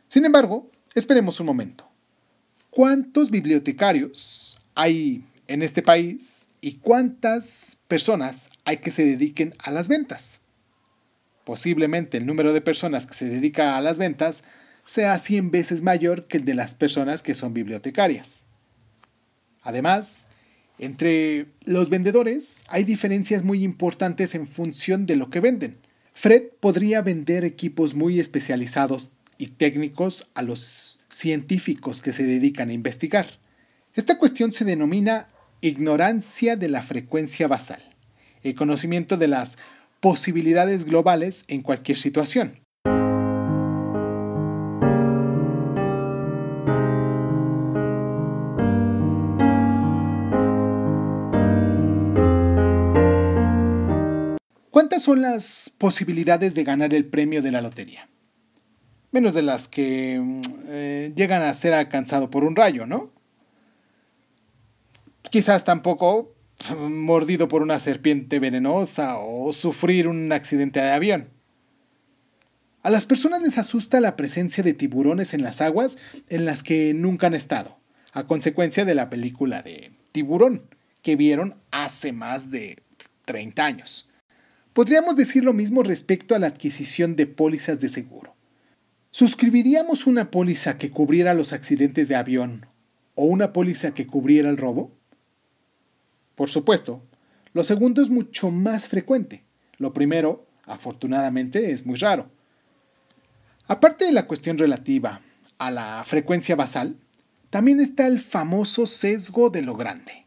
Sin 0.09 0.25
embargo, 0.25 0.69
esperemos 0.97 1.39
un 1.39 1.47
momento. 1.47 1.89
¿Cuántos 2.71 3.31
bibliotecarios 3.31 4.59
hay 4.75 5.23
en 5.47 5.63
este 5.63 5.81
país 5.81 6.49
y 6.61 6.79
cuántas 6.79 7.79
personas 7.87 8.51
hay 8.65 8.79
que 8.79 8.91
se 8.91 9.05
dediquen 9.05 9.55
a 9.61 9.71
las 9.71 9.87
ventas? 9.87 10.41
Posiblemente 11.45 12.19
el 12.19 12.27
número 12.27 12.53
de 12.53 12.63
personas 12.63 13.07
que 13.07 13.15
se 13.15 13.27
dedica 13.27 13.77
a 13.77 13.81
las 13.81 14.01
ventas 14.01 14.43
sea 14.87 15.17
100 15.19 15.53
veces 15.53 15.83
mayor 15.83 16.27
que 16.27 16.39
el 16.39 16.45
de 16.45 16.55
las 16.55 16.75
personas 16.75 17.23
que 17.23 17.35
son 17.35 17.55
bibliotecarias. 17.55 18.49
Además, 19.67 20.29
entre 20.79 21.47
los 21.65 21.91
vendedores 21.91 22.65
hay 22.69 22.85
diferencias 22.85 23.43
muy 23.43 23.65
importantes 23.65 24.37
en 24.37 24.47
función 24.47 25.07
de 25.07 25.17
lo 25.17 25.29
que 25.29 25.41
venden. 25.41 25.79
Fred 26.15 26.45
podría 26.61 27.03
vender 27.03 27.45
equipos 27.45 27.95
muy 27.95 28.21
especializados 28.21 29.11
y 29.39 29.49
técnicos 29.49 30.31
a 30.35 30.43
los 30.43 31.01
científicos 31.11 32.01
que 32.01 32.13
se 32.13 32.23
dedican 32.23 32.71
a 32.71 32.75
investigar. 32.75 33.27
Esta 33.95 34.19
cuestión 34.19 34.53
se 34.53 34.65
denomina 34.65 35.31
ignorancia 35.61 36.55
de 36.55 36.69
la 36.69 36.81
frecuencia 36.81 37.49
basal, 37.49 37.83
el 38.45 38.55
conocimiento 38.55 39.17
de 39.17 39.27
las 39.27 39.59
posibilidades 39.99 40.85
globales 40.85 41.45
en 41.49 41.63
cualquier 41.63 41.99
situación. 41.99 42.61
¿Cuántas 54.77 55.05
son 55.05 55.23
las 55.23 55.73
posibilidades 55.79 56.55
de 56.55 56.63
ganar 56.63 56.93
el 56.93 57.07
premio 57.07 57.41
de 57.41 57.51
la 57.51 57.63
lotería? 57.63 58.11
Menos 59.11 59.33
de 59.33 59.41
las 59.41 59.69
que 59.69 60.21
mm, 60.21 60.43
eh, 60.69 61.13
llegan 61.17 61.41
a 61.41 61.55
ser 61.55 61.73
alcanzado 61.73 62.31
por 62.31 62.45
un 62.45 62.55
rayo, 62.55 62.85
¿no? 62.85 63.11
Quizás 65.31 65.65
tampoco 65.65 66.35
mm, 66.69 66.93
mordido 66.93 67.49
por 67.49 67.63
una 67.63 67.79
serpiente 67.79 68.39
venenosa 68.39 69.17
o 69.17 69.51
sufrir 69.55 70.09
un 70.09 70.31
accidente 70.31 70.79
de 70.81 70.91
avión. 70.91 71.31
A 72.83 72.91
las 72.91 73.07
personas 73.07 73.41
les 73.41 73.57
asusta 73.57 73.99
la 74.03 74.15
presencia 74.15 74.63
de 74.63 74.75
tiburones 74.75 75.33
en 75.33 75.41
las 75.41 75.63
aguas 75.63 75.97
en 76.29 76.45
las 76.45 76.63
que 76.63 76.93
nunca 76.93 77.29
han 77.29 77.35
estado, 77.35 77.79
a 78.13 78.27
consecuencia 78.27 78.85
de 78.85 78.95
la 78.95 79.09
película 79.09 79.63
de 79.63 79.93
Tiburón, 80.13 80.69
que 81.01 81.17
vieron 81.17 81.55
hace 81.71 82.13
más 82.13 82.51
de 82.51 82.83
30 83.25 83.65
años. 83.65 84.11
Podríamos 84.77 85.17
decir 85.17 85.43
lo 85.43 85.55
mismo 85.55 85.83
respecto 85.83 86.35
a 86.35 86.39
la 86.39 86.49
adquisición 86.49 87.17
de 87.17 87.27
pólizas 87.27 87.81
de 87.81 87.89
seguro. 87.89 88.35
¿Suscribiríamos 89.11 90.07
una 90.07 90.31
póliza 90.31 90.77
que 90.77 90.91
cubriera 90.91 91.33
los 91.33 91.55
accidentes 91.55 92.09
de 92.09 92.17
avión 92.17 92.67
o 93.15 93.25
una 93.25 93.55
póliza 93.55 93.95
que 93.95 94.07
cubriera 94.07 94.51
el 94.51 94.59
robo? 94.59 94.93
Por 96.35 96.51
supuesto, 96.51 97.03
lo 97.55 97.65
segundo 97.65 98.03
es 98.03 98.11
mucho 98.11 98.51
más 98.51 98.87
frecuente. 98.87 99.45
Lo 99.79 99.95
primero, 99.95 100.47
afortunadamente, 100.67 101.71
es 101.71 101.87
muy 101.87 101.97
raro. 101.97 102.31
Aparte 103.69 104.05
de 104.05 104.13
la 104.13 104.27
cuestión 104.27 104.59
relativa 104.59 105.23
a 105.57 105.71
la 105.71 106.05
frecuencia 106.05 106.55
basal, 106.55 106.99
también 107.49 107.81
está 107.81 108.07
el 108.07 108.21
famoso 108.21 108.85
sesgo 108.85 109.49
de 109.49 109.63
lo 109.63 109.75
grande, 109.75 110.27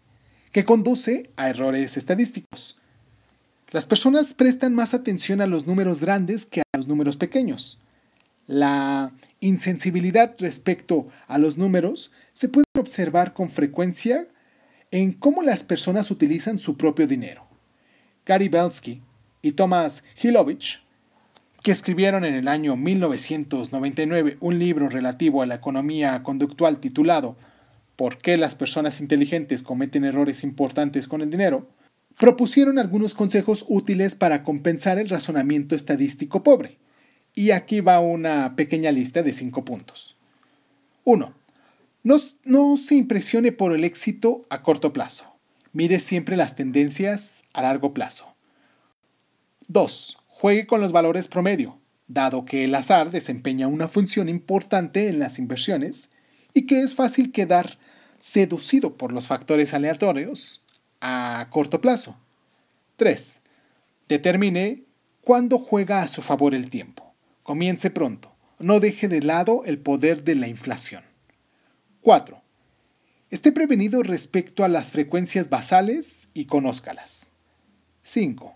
que 0.52 0.66
conduce 0.66 1.30
a 1.36 1.52
errores 1.52 1.98
estadísticos. 1.98 2.79
Las 3.72 3.86
personas 3.86 4.34
prestan 4.34 4.74
más 4.74 4.96
atención 4.96 5.42
a 5.42 5.46
los 5.46 5.68
números 5.68 6.02
grandes 6.02 6.48
que 6.48 6.62
a 6.62 6.78
los 6.78 6.88
números 6.88 7.18
pequeños. 7.18 7.80
La 8.48 9.12
insensibilidad 9.42 10.36
respecto 10.40 11.08
a 11.28 11.38
los 11.38 11.56
números 11.56 12.12
se 12.34 12.50
puede 12.50 12.66
observar 12.80 13.34
con 13.34 13.52
frecuencia 13.52 14.28
en 14.90 15.14
cómo 15.14 15.44
las 15.44 15.64
personas 15.64 16.10
utilizan 16.10 16.58
su 16.58 16.78
propio 16.78 17.06
dinero. 17.06 17.46
Gary 18.26 18.50
Belsky 18.50 19.04
y 19.44 19.52
Thomas 19.52 20.04
Hilovich, 20.22 20.82
que 21.62 21.72
escribieron 21.72 22.26
en 22.26 22.34
el 22.34 22.48
año 22.48 22.76
1999 22.76 24.38
un 24.40 24.58
libro 24.58 24.90
relativo 24.90 25.44
a 25.44 25.46
la 25.46 25.56
economía 25.56 26.24
conductual 26.24 26.80
titulado 26.80 27.36
¿Por 27.96 28.18
qué 28.18 28.36
las 28.38 28.56
personas 28.56 29.00
inteligentes 29.00 29.62
cometen 29.62 30.06
errores 30.06 30.44
importantes 30.44 31.08
con 31.08 31.22
el 31.22 31.30
dinero?, 31.30 31.68
propusieron 32.20 32.80
algunos 32.80 33.14
consejos 33.14 33.66
útiles 33.70 34.14
para 34.14 34.44
compensar 34.44 35.00
el 35.00 35.08
razonamiento 35.08 35.74
estadístico 35.74 36.44
pobre. 36.44 36.78
Y 37.34 37.52
aquí 37.52 37.80
va 37.80 38.02
una 38.02 38.58
pequeña 38.58 38.92
lista 38.92 39.24
de 39.24 39.32
cinco 39.32 39.64
puntos. 39.64 40.18
1. 41.06 41.34
No, 42.04 42.16
no, 42.44 42.76
se 42.76 42.96
impresione 42.96 43.54
por 43.54 43.74
el 43.74 43.86
éxito 43.86 44.46
a 44.50 44.64
corto 44.64 44.92
plazo. 44.92 45.34
Mire 45.72 46.00
siempre 46.00 46.36
las 46.36 46.58
tendencias 46.58 47.48
a 47.54 47.62
largo 47.62 47.94
plazo. 47.94 48.36
2. 49.70 50.18
Juegue 50.28 50.68
con 50.68 50.82
los 50.82 50.92
valores 50.92 51.30
promedio, 51.30 51.80
dado 52.10 52.44
que 52.44 52.66
el 52.66 52.76
azar 52.76 53.12
desempeña 53.12 53.68
una 53.68 53.88
función 53.88 54.28
importante 54.28 55.08
en 55.08 55.20
las 55.20 55.40
inversiones 55.40 56.12
y 56.54 56.66
que 56.66 56.82
es 56.82 56.96
fácil 56.96 57.32
quedar 57.32 57.78
seducido 58.18 58.98
por 58.98 59.14
los 59.14 59.28
factores 59.28 59.74
aleatorios 59.74 60.64
a 61.02 61.48
corto 61.50 61.82
plazo. 61.82 62.18
3. 62.98 63.42
Determine 64.08 64.84
cuándo 65.22 65.60
juega 65.60 66.02
a 66.02 66.08
su 66.08 66.22
favor 66.22 66.54
el 66.56 66.70
tiempo. 66.70 67.14
Comience 67.44 67.90
pronto. 67.90 68.36
No 68.60 68.80
deje 68.80 69.08
de 69.08 69.22
lado 69.22 69.64
el 69.66 69.80
poder 69.80 70.24
de 70.24 70.36
la 70.36 70.48
inflación. 70.48 71.04
4. 72.02 72.42
Esté 73.30 73.52
prevenido 73.52 74.04
respecto 74.04 74.64
a 74.64 74.68
las 74.68 74.92
frecuencias 74.92 75.50
basales 75.50 76.30
y 76.34 76.46
conózcalas. 76.46 77.30
5. 78.04 78.56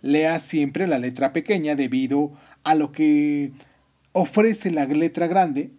Lea 0.00 0.38
siempre 0.38 0.86
la 0.86 0.98
letra 0.98 1.32
pequeña 1.32 1.76
debido 1.76 2.32
a 2.64 2.74
lo 2.74 2.92
que 2.92 3.52
ofrece 4.12 4.70
la 4.70 4.86
letra 4.86 5.28
grande 5.28 5.70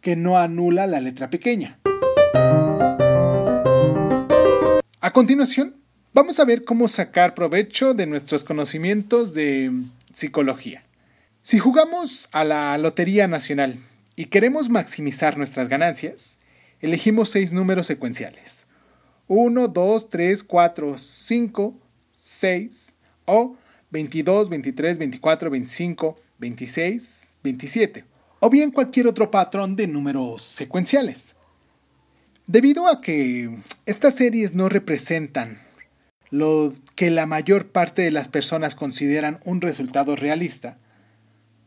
que 0.00 0.16
no 0.16 0.38
anula 0.38 0.86
la 0.86 1.00
letra 1.00 1.30
pequeña. 1.30 1.79
A 5.02 5.14
continuación, 5.14 5.76
vamos 6.12 6.40
a 6.40 6.44
ver 6.44 6.62
cómo 6.62 6.86
sacar 6.86 7.34
provecho 7.34 7.94
de 7.94 8.04
nuestros 8.04 8.44
conocimientos 8.44 9.32
de 9.32 9.72
psicología. 10.12 10.84
Si 11.40 11.58
jugamos 11.58 12.28
a 12.32 12.44
la 12.44 12.76
Lotería 12.76 13.26
Nacional 13.26 13.78
y 14.14 14.26
queremos 14.26 14.68
maximizar 14.68 15.38
nuestras 15.38 15.70
ganancias, 15.70 16.40
elegimos 16.80 17.30
seis 17.30 17.50
números 17.50 17.86
secuenciales. 17.86 18.66
1, 19.26 19.68
2, 19.68 20.10
3, 20.10 20.44
4, 20.44 20.98
5, 20.98 21.74
6, 22.10 22.96
o 23.24 23.56
22, 23.92 24.50
23, 24.50 24.98
24, 24.98 25.50
25, 25.50 26.20
26, 26.36 27.38
27, 27.42 28.04
o 28.40 28.50
bien 28.50 28.70
cualquier 28.70 29.06
otro 29.06 29.30
patrón 29.30 29.76
de 29.76 29.86
números 29.86 30.42
secuenciales. 30.42 31.36
Debido 32.50 32.88
a 32.88 33.00
que 33.00 33.48
estas 33.86 34.16
series 34.16 34.54
no 34.54 34.68
representan 34.68 35.60
lo 36.30 36.72
que 36.96 37.08
la 37.12 37.24
mayor 37.24 37.68
parte 37.68 38.02
de 38.02 38.10
las 38.10 38.28
personas 38.28 38.74
consideran 38.74 39.38
un 39.44 39.60
resultado 39.60 40.16
realista, 40.16 40.76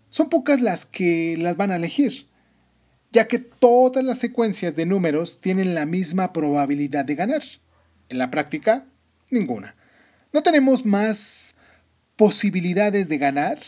son 0.10 0.28
pocas 0.28 0.60
las 0.60 0.86
que 0.86 1.38
las 1.40 1.56
van 1.56 1.72
a 1.72 1.78
elegir, 1.78 2.28
ya 3.14 3.30
que 3.30 3.40
todas 3.40 4.04
las 4.04 4.20
secuencias 4.20 4.76
de 4.76 4.86
números 4.86 5.40
tienen 5.40 5.74
la 5.74 5.86
misma 5.86 6.34
probabilidad 6.34 7.06
de 7.06 7.16
ganar. 7.16 7.44
En 8.10 8.18
la 8.18 8.30
práctica, 8.30 8.84
ninguna. 9.32 9.78
No 10.34 10.44
tenemos 10.44 10.86
más 10.86 11.56
posibilidades 12.18 13.08
de 13.08 13.20
ganar 13.20 13.60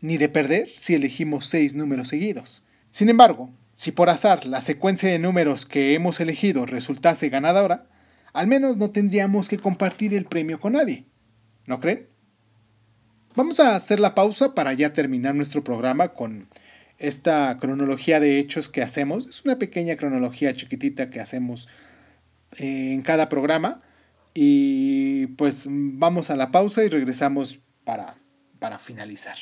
ni 0.00 0.16
de 0.16 0.30
perder 0.30 0.70
si 0.70 0.94
elegimos 0.94 1.44
seis 1.44 1.74
números 1.74 2.08
seguidos. 2.08 2.64
Sin 2.90 3.10
embargo, 3.10 3.50
si 3.82 3.90
por 3.90 4.10
azar 4.10 4.46
la 4.46 4.60
secuencia 4.60 5.10
de 5.10 5.18
números 5.18 5.66
que 5.66 5.94
hemos 5.94 6.20
elegido 6.20 6.66
resultase 6.66 7.30
ganadora, 7.30 7.88
al 8.32 8.46
menos 8.46 8.76
no 8.76 8.90
tendríamos 8.90 9.48
que 9.48 9.58
compartir 9.58 10.14
el 10.14 10.24
premio 10.24 10.60
con 10.60 10.74
nadie. 10.74 11.06
¿No 11.66 11.80
creen? 11.80 12.06
Vamos 13.34 13.58
a 13.58 13.74
hacer 13.74 13.98
la 13.98 14.14
pausa 14.14 14.54
para 14.54 14.72
ya 14.72 14.92
terminar 14.92 15.34
nuestro 15.34 15.64
programa 15.64 16.10
con 16.10 16.46
esta 16.98 17.58
cronología 17.58 18.20
de 18.20 18.38
hechos 18.38 18.68
que 18.68 18.82
hacemos. 18.82 19.26
Es 19.26 19.44
una 19.44 19.58
pequeña 19.58 19.96
cronología 19.96 20.54
chiquitita 20.54 21.10
que 21.10 21.18
hacemos 21.18 21.68
eh, 22.60 22.92
en 22.92 23.02
cada 23.02 23.28
programa 23.28 23.82
y 24.32 25.26
pues 25.26 25.66
vamos 25.68 26.30
a 26.30 26.36
la 26.36 26.52
pausa 26.52 26.84
y 26.84 26.88
regresamos 26.88 27.58
para, 27.82 28.14
para 28.60 28.78
finalizar. 28.78 29.38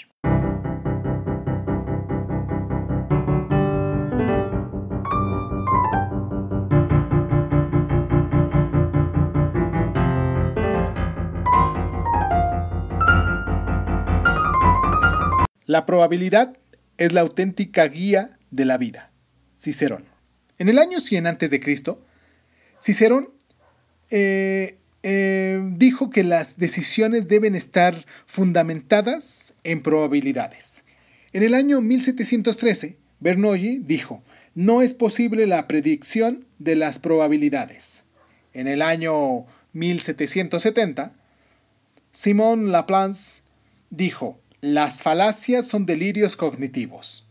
La 15.71 15.87
probabilidad 15.87 16.57
es 16.99 17.13
la 17.13 17.21
auténtica 17.21 17.87
guía 17.87 18.37
de 18.51 18.65
la 18.65 18.77
vida. 18.77 19.13
Cicerón. 19.57 20.05
En 20.59 20.69
el 20.69 20.81
año 20.81 20.99
100 20.99 21.29
a.C., 21.29 21.61
Cicerón 22.83 23.33
eh, 24.11 24.79
eh, 25.05 25.63
dijo 25.77 26.11
que 26.11 26.25
las 26.25 26.59
decisiones 26.59 27.29
deben 27.29 27.55
estar 27.55 28.05
fundamentadas 28.27 29.55
en 29.63 29.81
probabilidades. 29.81 30.87
En 31.33 31.45
el 31.45 31.55
año 31.55 31.81
1713, 31.81 32.99
Bernoulli 33.21 33.79
dijo, 33.79 34.25
no 34.57 34.83
es 34.83 34.93
posible 34.93 35.47
la 35.47 35.69
predicción 35.69 36.47
de 36.59 36.75
las 36.75 36.99
probabilidades. 36.99 38.07
En 38.55 38.67
el 38.67 38.83
año 38.83 39.47
1770, 39.75 41.15
Simon 42.11 42.73
Laplace 42.73 43.45
dijo, 43.91 44.41
las 44.61 45.03
falacias 45.03 45.67
son 45.67 45.87
delirios 45.87 46.37
cognitivos. 46.37 47.27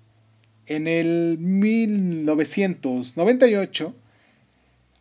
En 0.66 0.88
el 0.88 1.38
1998, 1.40 3.96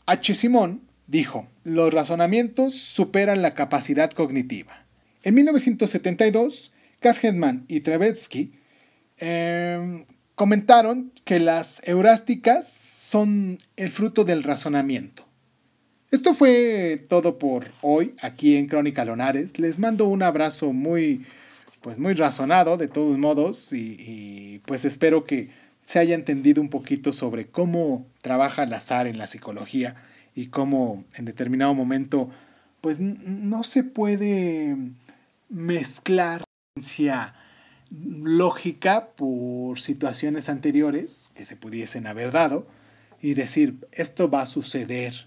H. 0.07 0.35
Simon 0.35 0.83
dijo, 1.07 1.49
los 1.64 1.93
razonamientos 1.93 2.75
superan 2.75 3.43
la 3.43 3.55
capacidad 3.55 4.11
cognitiva. 4.11 4.85
En 5.23 5.35
1972, 5.35 6.73
Kahneman 7.01 7.64
y 7.69 7.81
Trevetsky 7.81 8.53
em, 9.19 10.07
comentaron 10.35 11.12
que 11.25 11.41
las 11.41 11.83
eurásticas 11.87 12.67
son 12.69 13.59
el 13.77 13.91
fruto 13.91 14.25
del 14.25 14.43
razonamiento. 14.43 15.27
Esto 16.11 16.33
fue 16.33 17.03
todo 17.09 17.38
por 17.38 17.67
hoy 17.83 18.14
aquí 18.23 18.57
en 18.57 18.67
Crónica 18.67 19.05
Lonares. 19.05 19.59
Les 19.59 19.79
mando 19.79 20.07
un 20.07 20.23
abrazo 20.23 20.73
muy 20.73 21.27
pues 21.81 21.99
muy 21.99 22.14
razonado 22.14 22.77
de 22.77 22.88
todos 22.88 23.19
modos 23.19 23.73
y, 23.73 24.61
pues 24.67 24.85
espero 24.85 25.25
que 25.25 25.51
se 25.83 25.99
haya 25.99 26.14
entendido 26.14 26.61
un 26.61 26.69
poquito 26.69 27.12
sobre 27.12 27.47
cómo 27.47 28.07
trabaja 28.21 28.64
el 28.64 28.73
azar 28.73 29.07
en 29.07 29.19
la 29.19 29.27
psicología 29.27 29.97
y 30.35 30.49
cómo 30.49 31.05
en 31.14 31.25
determinado 31.25 31.73
momento 31.75 32.31
pues 32.81 33.01
no 33.01 33.64
se 33.64 33.85
puede 33.85 34.77
mezclar 35.49 36.45
lógica 37.91 39.09
por 39.17 39.81
situaciones 39.81 40.49
anteriores 40.49 41.31
que 41.35 41.45
se 41.45 41.57
pudiesen 41.57 42.07
haber 42.07 42.33
dado 42.33 42.67
y 43.21 43.35
decir 43.35 43.87
esto 43.93 44.31
va 44.31 44.43
a 44.43 44.47
suceder. 44.47 45.27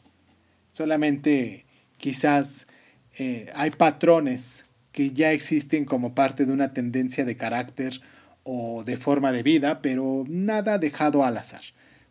Solamente 0.71 1.65
quizás 1.97 2.67
eh, 3.17 3.49
hay 3.55 3.71
patrones 3.71 4.65
que 4.91 5.11
ya 5.11 5.31
existen 5.31 5.85
como 5.85 6.13
parte 6.13 6.45
de 6.45 6.53
una 6.53 6.73
tendencia 6.73 7.25
de 7.25 7.37
carácter 7.37 8.01
o 8.43 8.83
de 8.83 8.97
forma 8.97 9.31
de 9.31 9.43
vida, 9.43 9.81
pero 9.81 10.25
nada 10.27 10.77
dejado 10.77 11.23
al 11.23 11.37
azar. 11.37 11.61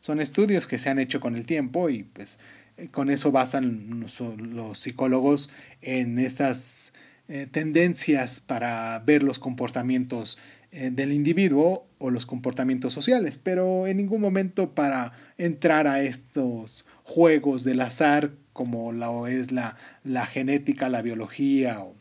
Son 0.01 0.21
estudios 0.21 0.67
que 0.67 0.79
se 0.79 0.89
han 0.89 0.99
hecho 0.99 1.21
con 1.21 1.37
el 1.37 1.45
tiempo 1.45 1.91
y 1.91 2.05
pues 2.05 2.39
eh, 2.77 2.89
con 2.89 3.11
eso 3.11 3.33
basan 3.33 4.01
los, 4.01 4.79
psicólogos 4.79 5.51
en 5.83 6.19
estas 6.19 6.93
eh, 7.29 7.47
tendencias 7.51 8.41
para 8.41 8.99
ver 9.01 9.23
los 9.23 9.39
comportamientos 9.39 10.39
eh, 10.73 10.91
del 10.91 11.13
individuo 11.13 11.87
o 11.99 12.11
los 12.11 12.27
comportamientos 12.27 12.95
sociales, 12.95 13.39
pero 13.43 13.87
en 13.87 13.99
ningún 13.99 14.21
momento 14.21 14.75
para 14.75 15.13
entrar 15.37 15.87
a 15.87 16.03
estos 16.03 16.87
juegos 17.03 17.65
del 17.65 17.81
azar 17.81 18.31
como 18.53 18.93
lo 18.93 19.27
es 19.27 19.53
la, 19.53 19.77
la 20.05 20.27
genética, 20.27 20.89
la 20.89 21.03
biología 21.03 21.81
o 21.81 21.95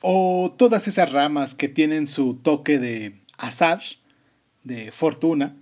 todas 0.00 0.88
esas 0.88 1.12
ramas 1.12 1.54
que 1.54 1.68
tienen 1.68 2.06
su 2.06 2.36
toque 2.36 2.78
de 2.78 3.14
azar, 3.36 3.82
de 4.64 4.92
fortuna. 4.92 5.56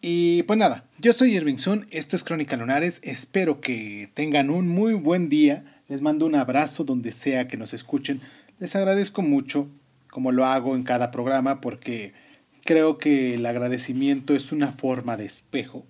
Y 0.00 0.42
pues 0.42 0.58
nada, 0.58 0.84
yo 1.00 1.12
soy 1.12 1.34
Irving 1.34 1.56
Sun, 1.56 1.86
esto 1.90 2.14
es 2.14 2.24
Crónica 2.24 2.56
Lunares, 2.56 3.00
espero 3.04 3.60
que 3.60 4.10
tengan 4.12 4.50
un 4.50 4.68
muy 4.68 4.92
buen 4.92 5.30
día, 5.30 5.64
les 5.88 6.02
mando 6.02 6.26
un 6.26 6.34
abrazo 6.34 6.84
donde 6.84 7.10
sea 7.10 7.48
que 7.48 7.56
nos 7.56 7.72
escuchen, 7.72 8.20
les 8.58 8.76
agradezco 8.76 9.22
mucho, 9.22 9.68
como 10.10 10.30
lo 10.30 10.44
hago 10.44 10.76
en 10.76 10.82
cada 10.82 11.10
programa, 11.10 11.62
porque 11.62 12.12
creo 12.64 12.98
que 12.98 13.34
el 13.34 13.46
agradecimiento 13.46 14.34
es 14.34 14.52
una 14.52 14.72
forma 14.72 15.16
de 15.16 15.24
espejo 15.24 15.86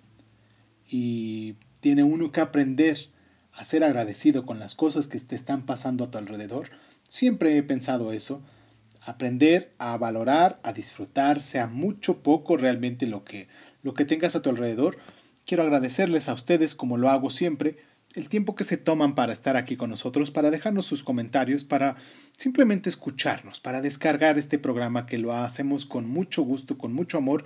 y 0.89 1.57
tiene 1.81 2.05
uno 2.05 2.31
que 2.31 2.41
aprender 2.41 3.09
a 3.53 3.65
ser 3.65 3.83
agradecido 3.83 4.47
con 4.47 4.61
las 4.61 4.77
cosas 4.77 5.09
que 5.09 5.19
te 5.19 5.35
están 5.35 5.67
pasando 5.67 6.05
a 6.05 6.11
tu 6.11 6.19
alrededor. 6.19 6.71
Siempre 7.15 7.57
he 7.57 7.63
pensado 7.63 8.11
eso, 8.11 8.43
aprender 9.01 9.73
a 9.79 9.97
valorar, 9.97 10.59
a 10.65 10.73
disfrutar, 10.73 11.45
sea 11.45 11.69
mucho 11.69 12.25
poco 12.25 12.57
realmente 12.57 13.07
lo 13.07 13.23
que 13.23 13.47
lo 13.85 13.95
que 13.95 14.05
tengas 14.05 14.35
a 14.35 14.43
tu 14.43 14.51
alrededor. 14.51 14.99
Quiero 15.47 15.63
agradecerles 15.63 16.29
a 16.29 16.35
ustedes, 16.35 16.75
como 16.75 16.99
lo 16.99 17.11
hago 17.11 17.31
siempre, 17.31 17.77
el 18.17 18.29
tiempo 18.29 18.57
que 18.57 18.65
se 18.65 18.79
toman 18.79 19.15
para 19.15 19.33
estar 19.33 19.57
aquí 19.57 19.77
con 19.77 19.91
nosotros, 19.91 20.33
para 20.33 20.51
dejarnos 20.51 20.87
sus 20.87 21.05
comentarios, 21.05 21.63
para 21.63 21.95
simplemente 22.37 22.89
escucharnos, 22.89 23.61
para 23.61 23.81
descargar 23.81 24.37
este 24.37 24.59
programa 24.59 25.07
que 25.07 25.19
lo 25.19 25.33
hacemos 25.35 25.87
con 25.87 26.09
mucho 26.09 26.43
gusto, 26.43 26.79
con 26.79 26.93
mucho 26.93 27.17
amor. 27.17 27.45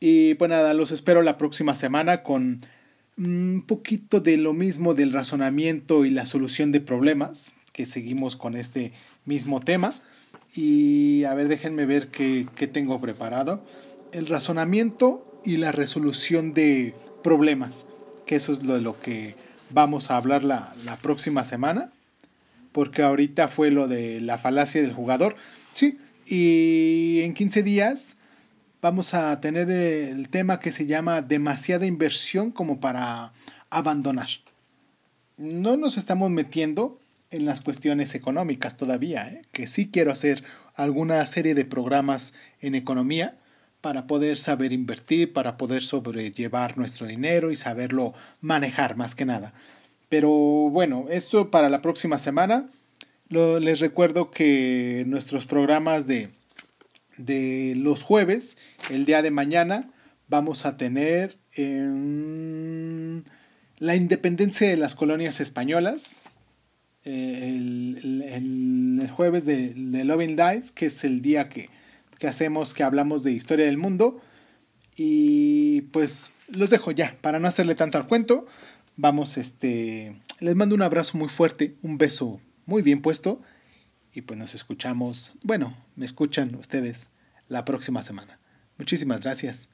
Y 0.00 0.34
pues 0.34 0.50
nada, 0.50 0.74
los 0.74 0.92
espero 0.92 1.22
la 1.22 1.38
próxima 1.38 1.74
semana 1.74 2.22
con 2.22 2.60
un 3.16 3.64
poquito 3.66 4.20
de 4.20 4.36
lo 4.36 4.52
mismo 4.52 4.92
del 4.92 5.14
razonamiento 5.14 6.04
y 6.04 6.10
la 6.10 6.26
solución 6.26 6.72
de 6.72 6.82
problemas, 6.82 7.54
que 7.72 7.86
seguimos 7.86 8.36
con 8.36 8.56
este 8.56 8.92
mismo 9.24 9.60
tema. 9.60 9.94
Y 10.54 11.24
a 11.24 11.34
ver, 11.34 11.48
déjenme 11.48 11.86
ver 11.86 12.08
qué, 12.08 12.46
qué 12.54 12.66
tengo 12.66 13.00
preparado. 13.00 13.64
El 14.12 14.26
razonamiento 14.26 15.40
y 15.44 15.56
la 15.56 15.72
resolución 15.72 16.52
de 16.52 16.94
problemas, 17.22 17.86
que 18.26 18.36
eso 18.36 18.52
es 18.52 18.62
lo 18.62 18.78
lo 18.78 19.00
que 19.00 19.34
vamos 19.70 20.10
a 20.10 20.16
hablar 20.16 20.44
la, 20.44 20.74
la 20.84 20.96
próxima 20.98 21.44
semana, 21.44 21.90
porque 22.72 23.02
ahorita 23.02 23.48
fue 23.48 23.70
lo 23.70 23.88
de 23.88 24.20
la 24.20 24.38
falacia 24.38 24.82
del 24.82 24.92
jugador, 24.92 25.36
sí, 25.72 25.98
y 26.26 27.20
en 27.22 27.34
15 27.34 27.62
días 27.62 28.18
vamos 28.80 29.14
a 29.14 29.40
tener 29.40 29.70
el 29.70 30.28
tema 30.28 30.60
que 30.60 30.72
se 30.72 30.86
llama 30.86 31.22
demasiada 31.22 31.86
inversión 31.86 32.50
como 32.50 32.80
para 32.80 33.32
abandonar. 33.70 34.28
No 35.36 35.76
nos 35.76 35.96
estamos 35.96 36.30
metiendo 36.30 36.98
en 37.32 37.44
las 37.44 37.60
cuestiones 37.60 38.14
económicas 38.14 38.76
todavía, 38.76 39.28
¿eh? 39.28 39.42
que 39.52 39.66
sí 39.66 39.90
quiero 39.90 40.12
hacer 40.12 40.44
alguna 40.74 41.26
serie 41.26 41.54
de 41.54 41.64
programas 41.64 42.34
en 42.60 42.74
economía, 42.74 43.38
para 43.82 44.06
poder 44.06 44.38
saber 44.38 44.72
invertir, 44.72 45.34
para 45.34 45.58
poder 45.58 45.82
sobrellevar 45.82 46.78
nuestro 46.78 47.06
dinero 47.06 47.50
y 47.50 47.56
saberlo 47.56 48.14
manejar 48.40 48.96
más 48.96 49.14
que 49.14 49.26
nada. 49.26 49.52
Pero 50.08 50.30
bueno, 50.30 51.06
esto 51.10 51.50
para 51.50 51.68
la 51.68 51.82
próxima 51.82 52.18
semana. 52.18 52.70
les 53.28 53.80
recuerdo 53.80 54.30
que 54.30 55.04
nuestros 55.06 55.46
programas 55.46 56.06
de, 56.06 56.30
de 57.16 57.74
los 57.76 58.04
jueves, 58.04 58.56
el 58.88 59.04
día 59.04 59.20
de 59.20 59.32
mañana, 59.32 59.90
vamos 60.28 60.64
a 60.64 60.76
tener 60.76 61.36
la 63.78 63.96
independencia 63.96 64.68
de 64.68 64.76
las 64.76 64.94
colonias 64.94 65.40
españolas. 65.40 66.22
Eh, 67.04 67.48
el, 68.02 69.10
jueves 69.14 69.44
de, 69.44 69.74
de 69.74 70.04
Loving 70.04 70.36
Dice, 70.36 70.72
que 70.74 70.86
es 70.86 71.04
el 71.04 71.20
día 71.20 71.48
que, 71.48 71.68
que 72.18 72.28
hacemos, 72.28 72.72
que 72.72 72.82
hablamos 72.82 73.22
de 73.22 73.32
historia 73.32 73.66
del 73.66 73.78
mundo. 73.78 74.20
Y 74.96 75.82
pues 75.92 76.30
los 76.48 76.70
dejo 76.70 76.90
ya, 76.90 77.16
para 77.20 77.38
no 77.38 77.48
hacerle 77.48 77.74
tanto 77.74 77.98
al 77.98 78.06
cuento. 78.06 78.46
Vamos, 78.96 79.36
este, 79.38 80.20
les 80.40 80.54
mando 80.54 80.74
un 80.74 80.82
abrazo 80.82 81.18
muy 81.18 81.28
fuerte, 81.28 81.74
un 81.82 81.98
beso 81.98 82.40
muy 82.66 82.82
bien 82.82 83.00
puesto. 83.00 83.40
Y 84.14 84.22
pues 84.22 84.38
nos 84.38 84.54
escuchamos, 84.54 85.32
bueno, 85.42 85.76
me 85.96 86.04
escuchan 86.04 86.54
ustedes 86.54 87.10
la 87.48 87.64
próxima 87.64 88.02
semana. 88.02 88.38
Muchísimas 88.78 89.20
gracias. 89.20 89.70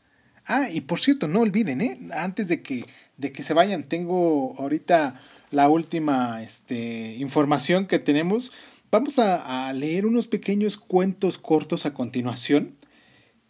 Ah, 0.46 0.70
y 0.70 0.80
por 0.80 1.00
cierto, 1.00 1.28
no 1.28 1.40
olviden, 1.40 1.80
¿eh? 1.80 1.98
antes 2.14 2.48
de 2.48 2.62
que, 2.62 2.86
de 3.16 3.32
que 3.32 3.42
se 3.42 3.52
vayan, 3.54 3.84
tengo 3.84 4.54
ahorita 4.58 5.20
la 5.50 5.68
última 5.68 6.42
este, 6.42 7.16
información 7.16 7.86
que 7.86 7.98
tenemos 7.98 8.52
Vamos 8.90 9.18
a, 9.18 9.70
leer 9.74 10.06
unos 10.06 10.26
pequeños 10.26 10.78
cuentos 10.78 11.36
cortos 11.36 11.84
a 11.84 11.92
continuación. 11.92 12.74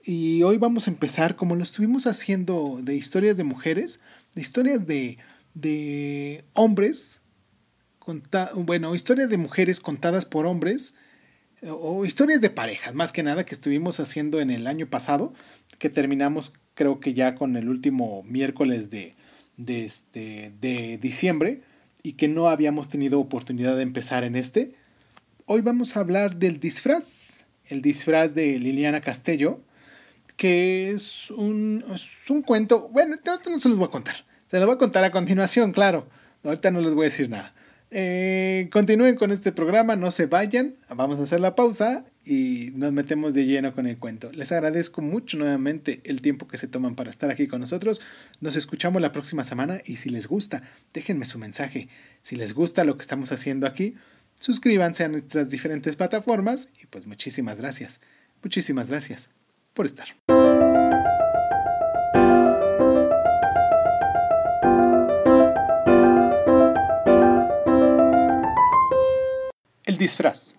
Y 0.03 0.43
hoy 0.43 0.59
vamos 0.59 0.89
a 0.89 0.91
empezar, 0.91 1.37
como 1.37 1.55
lo 1.55 1.63
estuvimos 1.63 2.09
haciendo, 2.09 2.81
de 2.83 2.97
historias 2.97 3.37
de 3.37 3.45
mujeres, 3.45 4.01
de 4.35 4.41
historias 4.41 4.87
de, 4.87 5.19
de 5.55 6.45
hombres, 6.55 7.21
bueno, 8.57 8.97
historias 8.97 9.29
de 9.29 9.37
mujeres 9.37 9.81
contadas 9.81 10.27
por 10.27 10.45
hombres, 10.47 10.97
o 11.63 12.05
historias 12.05 12.41
de 12.41 12.51
parejas, 12.51 12.95
más 12.95 13.13
que 13.13 13.23
nada, 13.23 13.45
que 13.45 13.55
estuvimos 13.55 14.01
haciendo 14.01 14.41
en 14.41 14.51
el 14.51 14.67
año 14.67 14.91
pasado, 14.91 15.35
que 15.79 15.89
terminamos 15.89 16.53
creo 16.75 16.99
que 16.99 17.15
ya 17.15 17.37
con 17.37 17.57
el 17.57 17.69
último 17.69 18.25
miércoles 18.25 18.91
de, 18.91 19.15
de, 19.57 19.85
este, 19.85 20.53
de 20.61 20.99
diciembre, 20.99 21.63
y 22.09 22.15
que 22.15 22.27
no 22.27 22.49
habíamos 22.49 22.89
tenido 22.89 23.21
oportunidad 23.21 23.77
de 23.77 23.83
empezar 23.83 24.25
en 24.25 24.35
este 24.35 24.75
hoy 25.45 25.61
vamos 25.61 25.95
a 25.95 26.01
hablar 26.01 26.37
del 26.37 26.59
disfraz, 26.59 27.45
el 27.67 27.83
disfraz 27.83 28.35
de 28.35 28.59
Liliana 28.59 29.03
Castello, 29.03 29.61
que 30.37 30.91
es 30.91 31.31
un, 31.31 31.85
cuento, 32.47 32.89
bueno, 32.89 33.17
ahorita 33.27 33.51
no 33.51 33.59
se 33.59 33.69
los 33.69 33.77
voy 33.77 33.89
a 33.89 33.91
contar, 33.91 34.25
se 34.47 34.57
los 34.57 34.65
voy 34.65 34.77
a 34.77 34.79
contar 34.79 35.05
a 35.05 35.11
continuación, 35.11 35.73
claro, 35.73 36.09
ahorita 36.45 36.71
no 36.71 36.81
les 36.81 36.95
voy 36.95 37.03
a 37.03 37.13
decir 37.13 37.29
nada. 37.29 37.55
Eh, 37.91 38.69
continúen 38.71 39.17
con 39.17 39.33
este 39.33 39.51
programa, 39.51 39.97
no 39.97 40.11
se 40.11 40.27
vayan, 40.27 40.77
vamos 40.95 41.19
a 41.19 41.23
hacer 41.23 41.41
la 41.41 41.55
pausa 41.55 42.05
y 42.25 42.71
nos 42.75 42.93
metemos 42.93 43.33
de 43.33 43.47
lleno 43.47 43.75
con 43.75 43.87
el 43.87 43.99
cuento. 43.99 44.31
Les 44.33 44.53
agradezco 44.53 45.01
mucho 45.01 45.39
nuevamente 45.39 46.01
el 46.05 46.21
tiempo 46.21 46.47
que 46.47 46.59
se 46.59 46.69
toman 46.69 46.95
para 46.95 47.11
estar 47.11 47.31
aquí 47.31 47.47
con 47.47 47.61
nosotros. 47.61 48.03
Nos 48.41 48.57
escuchamos 48.57 49.01
la 49.01 49.13
próxima 49.13 49.45
semana 49.45 49.81
y 49.87 49.97
si 49.97 50.11
les 50.11 50.27
gusta, 50.27 50.63
déjenme 50.93 51.25
su 51.25 51.39
mensaje. 51.39 51.89
Si 52.21 52.37
les 52.37 52.53
gusta 52.53 52.85
lo 52.85 52.97
que 52.97 53.03
estamos 53.03 53.33
haciendo 53.33 53.67
aquí, 53.67 53.95
suscríbanse 54.39 55.05
a 55.05 55.09
nuestras 55.09 55.51
diferentes 55.51 55.97
plataformas 55.97 56.71
y 56.83 56.87
pues 56.87 57.07
muchísimas 57.07 57.59
gracias, 57.59 58.01
muchísimas 58.43 58.91
gracias 58.91 59.31
por 59.73 59.87
estar. 59.87 60.09
El 69.89 69.97
disfraz. 69.97 70.57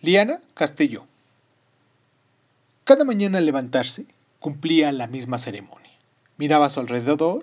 Liana 0.00 0.40
Castillo. 0.54 1.06
Cada 2.82 3.04
mañana 3.04 3.38
al 3.38 3.46
levantarse 3.46 4.06
cumplía 4.40 4.90
la 4.90 5.06
misma 5.06 5.38
ceremonia. 5.38 5.92
Miraba 6.36 6.66
a 6.66 6.70
su 6.70 6.80
alrededor, 6.80 7.42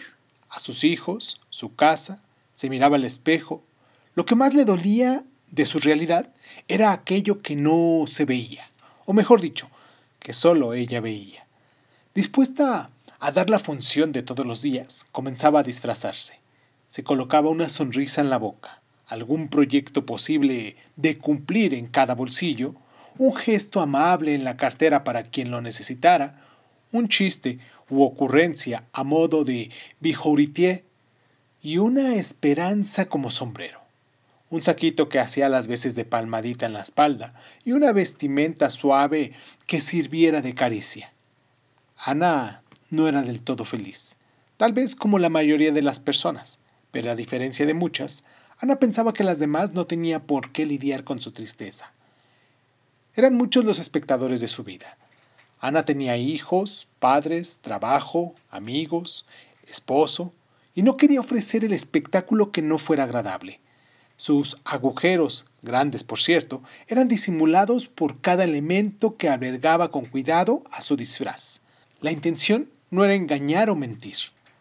a 0.49 0.59
sus 0.59 0.83
hijos, 0.83 1.39
su 1.49 1.75
casa, 1.75 2.21
se 2.51 2.69
miraba 2.69 2.97
al 2.97 3.05
espejo. 3.05 3.63
Lo 4.15 4.25
que 4.25 4.35
más 4.35 4.53
le 4.53 4.65
dolía 4.65 5.23
de 5.49 5.65
su 5.65 5.79
realidad 5.79 6.33
era 6.67 6.91
aquello 6.91 7.41
que 7.41 7.55
no 7.55 8.03
se 8.05 8.25
veía, 8.25 8.69
o 9.05 9.13
mejor 9.13 9.39
dicho, 9.39 9.69
que 10.19 10.33
solo 10.33 10.73
ella 10.73 10.99
veía. 10.99 11.47
Dispuesta 12.13 12.89
a 13.17 13.31
dar 13.31 13.49
la 13.49 13.59
función 13.59 14.11
de 14.11 14.23
todos 14.23 14.45
los 14.45 14.61
días, 14.61 15.05
comenzaba 15.13 15.61
a 15.61 15.63
disfrazarse. 15.63 16.41
Se 16.89 17.05
colocaba 17.05 17.47
una 17.47 17.69
sonrisa 17.69 18.19
en 18.19 18.29
la 18.29 18.39
boca, 18.39 18.78
algún 19.09 19.49
proyecto 19.49 20.05
posible 20.05 20.77
de 20.95 21.17
cumplir 21.17 21.73
en 21.73 21.87
cada 21.87 22.15
bolsillo, 22.15 22.75
un 23.17 23.35
gesto 23.35 23.81
amable 23.81 24.33
en 24.33 24.43
la 24.43 24.55
cartera 24.55 25.03
para 25.03 25.23
quien 25.23 25.51
lo 25.51 25.61
necesitara, 25.61 26.39
un 26.91 27.09
chiste 27.09 27.59
u 27.89 28.03
ocurrencia 28.03 28.85
a 28.93 29.03
modo 29.03 29.43
de 29.43 29.69
bijouritier 29.99 30.85
y 31.61 31.77
una 31.77 32.15
esperanza 32.15 33.05
como 33.05 33.29
sombrero 33.29 33.79
un 34.49 34.63
saquito 34.63 35.09
que 35.09 35.19
hacía 35.19 35.49
las 35.49 35.67
veces 35.67 35.95
de 35.95 36.05
palmadita 36.05 36.65
en 36.65 36.73
la 36.73 36.81
espalda 36.81 37.33
y 37.63 37.73
una 37.73 37.91
vestimenta 37.91 38.69
suave 38.69 39.33
que 39.67 39.79
sirviera 39.79 40.41
de 40.41 40.55
caricia. 40.55 41.13
Ana 41.97 42.63
no 42.89 43.07
era 43.07 43.21
del 43.21 43.41
todo 43.41 43.65
feliz, 43.65 44.17
tal 44.57 44.73
vez 44.73 44.95
como 44.95 45.19
la 45.19 45.29
mayoría 45.29 45.71
de 45.71 45.81
las 45.81 45.99
personas, 45.99 46.59
pero 46.91 47.11
a 47.11 47.15
diferencia 47.15 47.65
de 47.65 47.73
muchas, 47.73 48.25
Ana 48.61 48.77
pensaba 48.77 49.13
que 49.13 49.23
las 49.23 49.39
demás 49.39 49.73
no 49.73 49.87
tenía 49.87 50.19
por 50.19 50.51
qué 50.51 50.65
lidiar 50.65 51.05
con 51.05 51.21
su 51.21 51.31
tristeza. 51.31 51.93
Eran 53.15 53.35
muchos 53.35 53.63
los 53.63 53.79
espectadores 53.79 54.41
de 54.41 54.49
su 54.49 54.65
vida. 54.65 54.97
Ana 55.61 55.85
tenía 55.85 56.17
hijos, 56.17 56.87
padres, 56.99 57.59
trabajo, 57.59 58.35
amigos, 58.49 59.25
esposo, 59.65 60.33
y 60.75 60.83
no 60.83 60.97
quería 60.97 61.21
ofrecer 61.21 61.63
el 61.63 61.71
espectáculo 61.71 62.51
que 62.51 62.61
no 62.61 62.79
fuera 62.79 63.03
agradable. 63.05 63.61
Sus 64.17 64.57
agujeros, 64.65 65.45
grandes 65.61 66.03
por 66.03 66.19
cierto, 66.19 66.61
eran 66.87 67.07
disimulados 67.07 67.87
por 67.87 68.19
cada 68.19 68.43
elemento 68.43 69.15
que 69.15 69.29
albergaba 69.29 69.89
con 69.89 70.03
cuidado 70.03 70.63
a 70.69 70.81
su 70.81 70.97
disfraz. 70.97 71.61
La 72.01 72.11
intención 72.11 72.69
no 72.91 73.05
era 73.05 73.13
engañar 73.13 73.69
o 73.69 73.77
mentir. 73.77 74.17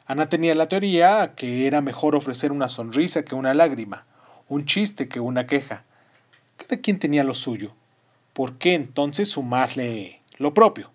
Ana 0.09 0.31
tenía 0.31 0.55
la 0.55 0.69
teoría 0.69 1.35
que 1.37 1.67
era 1.67 1.83
mejor 1.83 2.17
ofrecer 2.17 2.51
una 2.51 2.71
sonrisa 2.71 3.27
que 3.27 3.35
una 3.35 3.53
lágrima, 3.53 4.07
un 4.49 4.65
chiste 4.65 5.07
que 5.07 5.21
una 5.21 5.47
queja. 5.47 5.85
Cada 6.57 6.81
quien 6.81 6.99
tenía 6.99 7.25
lo 7.25 7.35
suyo. 7.35 7.75
¿Por 8.33 8.57
qué 8.57 8.73
entonces 8.73 9.29
sumarle 9.29 10.23
lo 10.39 10.55
propio? 10.55 10.91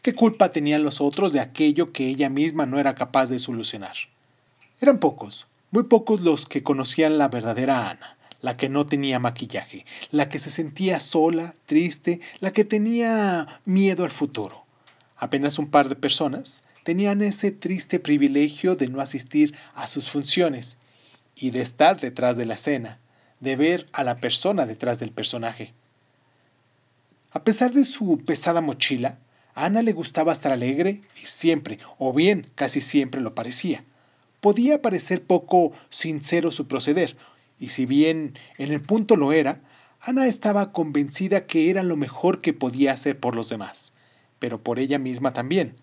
¿Qué 0.00 0.14
culpa 0.14 0.52
tenían 0.52 0.84
los 0.84 1.00
otros 1.00 1.32
de 1.32 1.40
aquello 1.40 1.92
que 1.92 2.06
ella 2.06 2.28
misma 2.28 2.64
no 2.64 2.78
era 2.78 2.94
capaz 2.94 3.30
de 3.30 3.40
solucionar? 3.40 3.96
Eran 4.80 4.98
pocos, 4.98 5.48
muy 5.72 5.82
pocos 5.82 6.20
los 6.20 6.46
que 6.46 6.62
conocían 6.62 7.18
la 7.18 7.26
verdadera 7.26 7.90
Ana, 7.90 8.16
la 8.40 8.56
que 8.56 8.68
no 8.68 8.86
tenía 8.86 9.18
maquillaje, 9.18 9.86
la 10.12 10.28
que 10.28 10.38
se 10.38 10.50
sentía 10.50 11.00
sola, 11.00 11.56
triste, 11.66 12.20
la 12.38 12.52
que 12.52 12.64
tenía 12.64 13.60
miedo 13.64 14.04
al 14.04 14.12
futuro. 14.12 14.64
Apenas 15.16 15.58
un 15.58 15.68
par 15.68 15.88
de 15.88 15.96
personas 15.96 16.62
tenían 16.82 17.22
ese 17.22 17.50
triste 17.50 17.98
privilegio 17.98 18.76
de 18.76 18.88
no 18.88 19.00
asistir 19.00 19.54
a 19.74 19.86
sus 19.86 20.08
funciones 20.08 20.78
y 21.34 21.50
de 21.50 21.62
estar 21.62 22.00
detrás 22.00 22.36
de 22.36 22.46
la 22.46 22.54
escena, 22.54 22.98
de 23.40 23.56
ver 23.56 23.86
a 23.92 24.04
la 24.04 24.18
persona 24.18 24.66
detrás 24.66 24.98
del 24.98 25.10
personaje. 25.10 25.72
A 27.30 27.44
pesar 27.44 27.72
de 27.72 27.84
su 27.84 28.18
pesada 28.18 28.60
mochila, 28.60 29.18
Ana 29.54 29.82
le 29.82 29.92
gustaba 29.92 30.32
estar 30.32 30.52
alegre 30.52 31.02
y 31.22 31.26
siempre, 31.26 31.78
o 31.98 32.12
bien 32.12 32.48
casi 32.54 32.80
siempre 32.80 33.20
lo 33.20 33.34
parecía. 33.34 33.84
Podía 34.40 34.82
parecer 34.82 35.22
poco 35.22 35.72
sincero 35.88 36.50
su 36.50 36.66
proceder, 36.66 37.16
y 37.58 37.68
si 37.68 37.86
bien 37.86 38.38
en 38.58 38.72
el 38.72 38.80
punto 38.80 39.16
lo 39.16 39.32
era, 39.32 39.60
Ana 40.00 40.26
estaba 40.26 40.72
convencida 40.72 41.46
que 41.46 41.70
era 41.70 41.84
lo 41.84 41.96
mejor 41.96 42.40
que 42.40 42.52
podía 42.52 42.92
hacer 42.92 43.20
por 43.20 43.36
los 43.36 43.48
demás, 43.48 43.94
pero 44.38 44.60
por 44.62 44.78
ella 44.78 44.98
misma 44.98 45.32
también. 45.32 45.76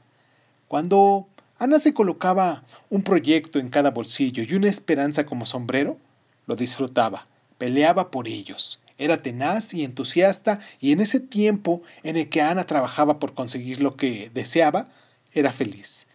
Cuando 0.70 1.28
Ana 1.58 1.80
se 1.80 1.96
colocaba 1.96 2.64
un 2.92 3.02
proyecto 3.02 3.58
en 3.58 3.70
cada 3.70 3.90
bolsillo 3.90 4.44
y 4.44 4.54
una 4.54 4.70
esperanza 4.70 5.26
como 5.26 5.48
sombrero, 5.48 5.98
lo 6.46 6.56
disfrutaba, 6.56 7.26
peleaba 7.58 8.12
por 8.12 8.28
ellos, 8.28 8.84
era 9.00 9.24
tenaz 9.24 9.74
y 9.74 9.84
entusiasta 9.84 10.60
y 10.80 10.92
en 10.92 11.00
ese 11.00 11.20
tiempo 11.20 11.82
en 12.04 12.18
el 12.18 12.30
que 12.30 12.44
Ana 12.44 12.66
trabajaba 12.66 13.18
por 13.18 13.34
conseguir 13.34 13.82
lo 13.82 13.96
que 13.96 14.30
deseaba, 14.32 14.88
era 15.34 15.52
feliz. 15.52 16.06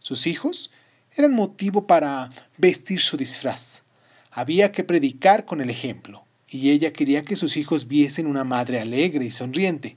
Sus 0.00 0.26
hijos 0.26 0.70
eran 1.16 1.32
motivo 1.32 1.86
para 1.86 2.28
vestir 2.58 3.00
su 3.00 3.16
disfraz. 3.16 3.84
Había 4.30 4.70
que 4.70 4.84
predicar 4.84 5.46
con 5.46 5.62
el 5.62 5.70
ejemplo, 5.70 6.26
y 6.46 6.72
ella 6.72 6.92
quería 6.92 7.24
que 7.24 7.36
sus 7.36 7.56
hijos 7.56 7.88
viesen 7.88 8.26
una 8.26 8.44
madre 8.44 8.80
alegre 8.80 9.24
y 9.24 9.30
sonriente. 9.30 9.96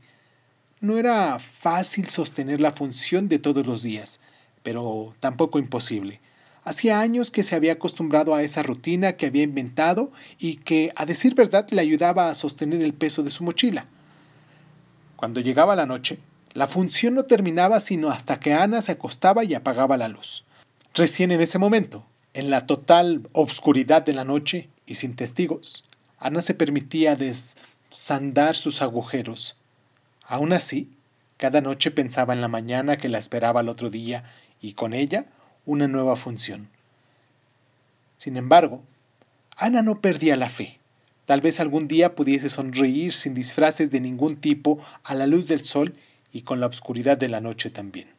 No 0.79 0.97
era 0.97 1.39
fácil 1.39 2.07
sostener 2.07 2.61
la 2.61 2.71
función 2.71 3.27
de 3.29 3.39
todos 3.39 3.65
los 3.65 3.81
días, 3.81 4.19
pero 4.61 5.15
tampoco 5.19 5.57
imposible. 5.57 6.21
Hacía 6.63 6.99
años 6.99 7.31
que 7.31 7.43
se 7.43 7.55
había 7.55 7.73
acostumbrado 7.73 8.35
a 8.35 8.43
esa 8.43 8.61
rutina 8.61 9.13
que 9.13 9.25
había 9.25 9.41
inventado 9.41 10.11
y 10.37 10.57
que, 10.57 10.91
a 10.95 11.05
decir 11.05 11.33
verdad, 11.33 11.67
le 11.71 11.81
ayudaba 11.81 12.29
a 12.29 12.35
sostener 12.35 12.83
el 12.83 12.93
peso 12.93 13.23
de 13.23 13.31
su 13.31 13.43
mochila. 13.43 13.87
Cuando 15.15 15.39
llegaba 15.41 15.75
la 15.75 15.87
noche, 15.87 16.19
la 16.53 16.67
función 16.67 17.15
no 17.15 17.23
terminaba 17.23 17.79
sino 17.79 18.09
hasta 18.09 18.39
que 18.39 18.53
Ana 18.53 18.83
se 18.83 18.91
acostaba 18.91 19.43
y 19.43 19.55
apagaba 19.55 19.97
la 19.97 20.09
luz. 20.09 20.45
Recién 20.93 21.31
en 21.31 21.41
ese 21.41 21.57
momento, 21.57 22.05
en 22.35 22.51
la 22.51 22.67
total 22.67 23.27
obscuridad 23.33 24.05
de 24.05 24.13
la 24.13 24.25
noche 24.25 24.69
y 24.85 24.95
sin 24.95 25.15
testigos, 25.15 25.85
Ana 26.19 26.41
se 26.41 26.53
permitía 26.53 27.15
desandar 27.15 28.55
sus 28.55 28.83
agujeros. 28.83 29.59
Aún 30.27 30.51
así, 30.51 30.91
cada 31.37 31.61
noche 31.61 31.89
pensaba 31.89 32.33
en 32.33 32.41
la 32.41 32.49
mañana 32.49 32.97
que 32.97 33.09
la 33.09 33.17
esperaba 33.17 33.61
el 33.61 33.69
otro 33.69 33.89
día 33.89 34.23
y 34.61 34.73
con 34.73 34.93
ella 34.93 35.25
una 35.65 35.87
nueva 35.87 36.15
función. 36.17 36.69
Sin 38.17 38.35
embargo, 38.35 38.83
Ana 39.55 39.81
no 39.81 40.01
perdía 40.01 40.35
la 40.35 40.49
fe. 40.49 40.79
Tal 41.25 41.41
vez 41.41 41.59
algún 41.59 41.87
día 41.87 42.15
pudiese 42.15 42.49
sonreír 42.49 43.13
sin 43.13 43.33
disfraces 43.33 43.89
de 43.89 44.01
ningún 44.01 44.37
tipo 44.37 44.79
a 45.03 45.15
la 45.15 45.27
luz 45.27 45.47
del 45.47 45.65
sol 45.65 45.95
y 46.31 46.41
con 46.41 46.59
la 46.59 46.67
oscuridad 46.67 47.17
de 47.17 47.29
la 47.29 47.41
noche 47.41 47.69
también. 47.69 48.16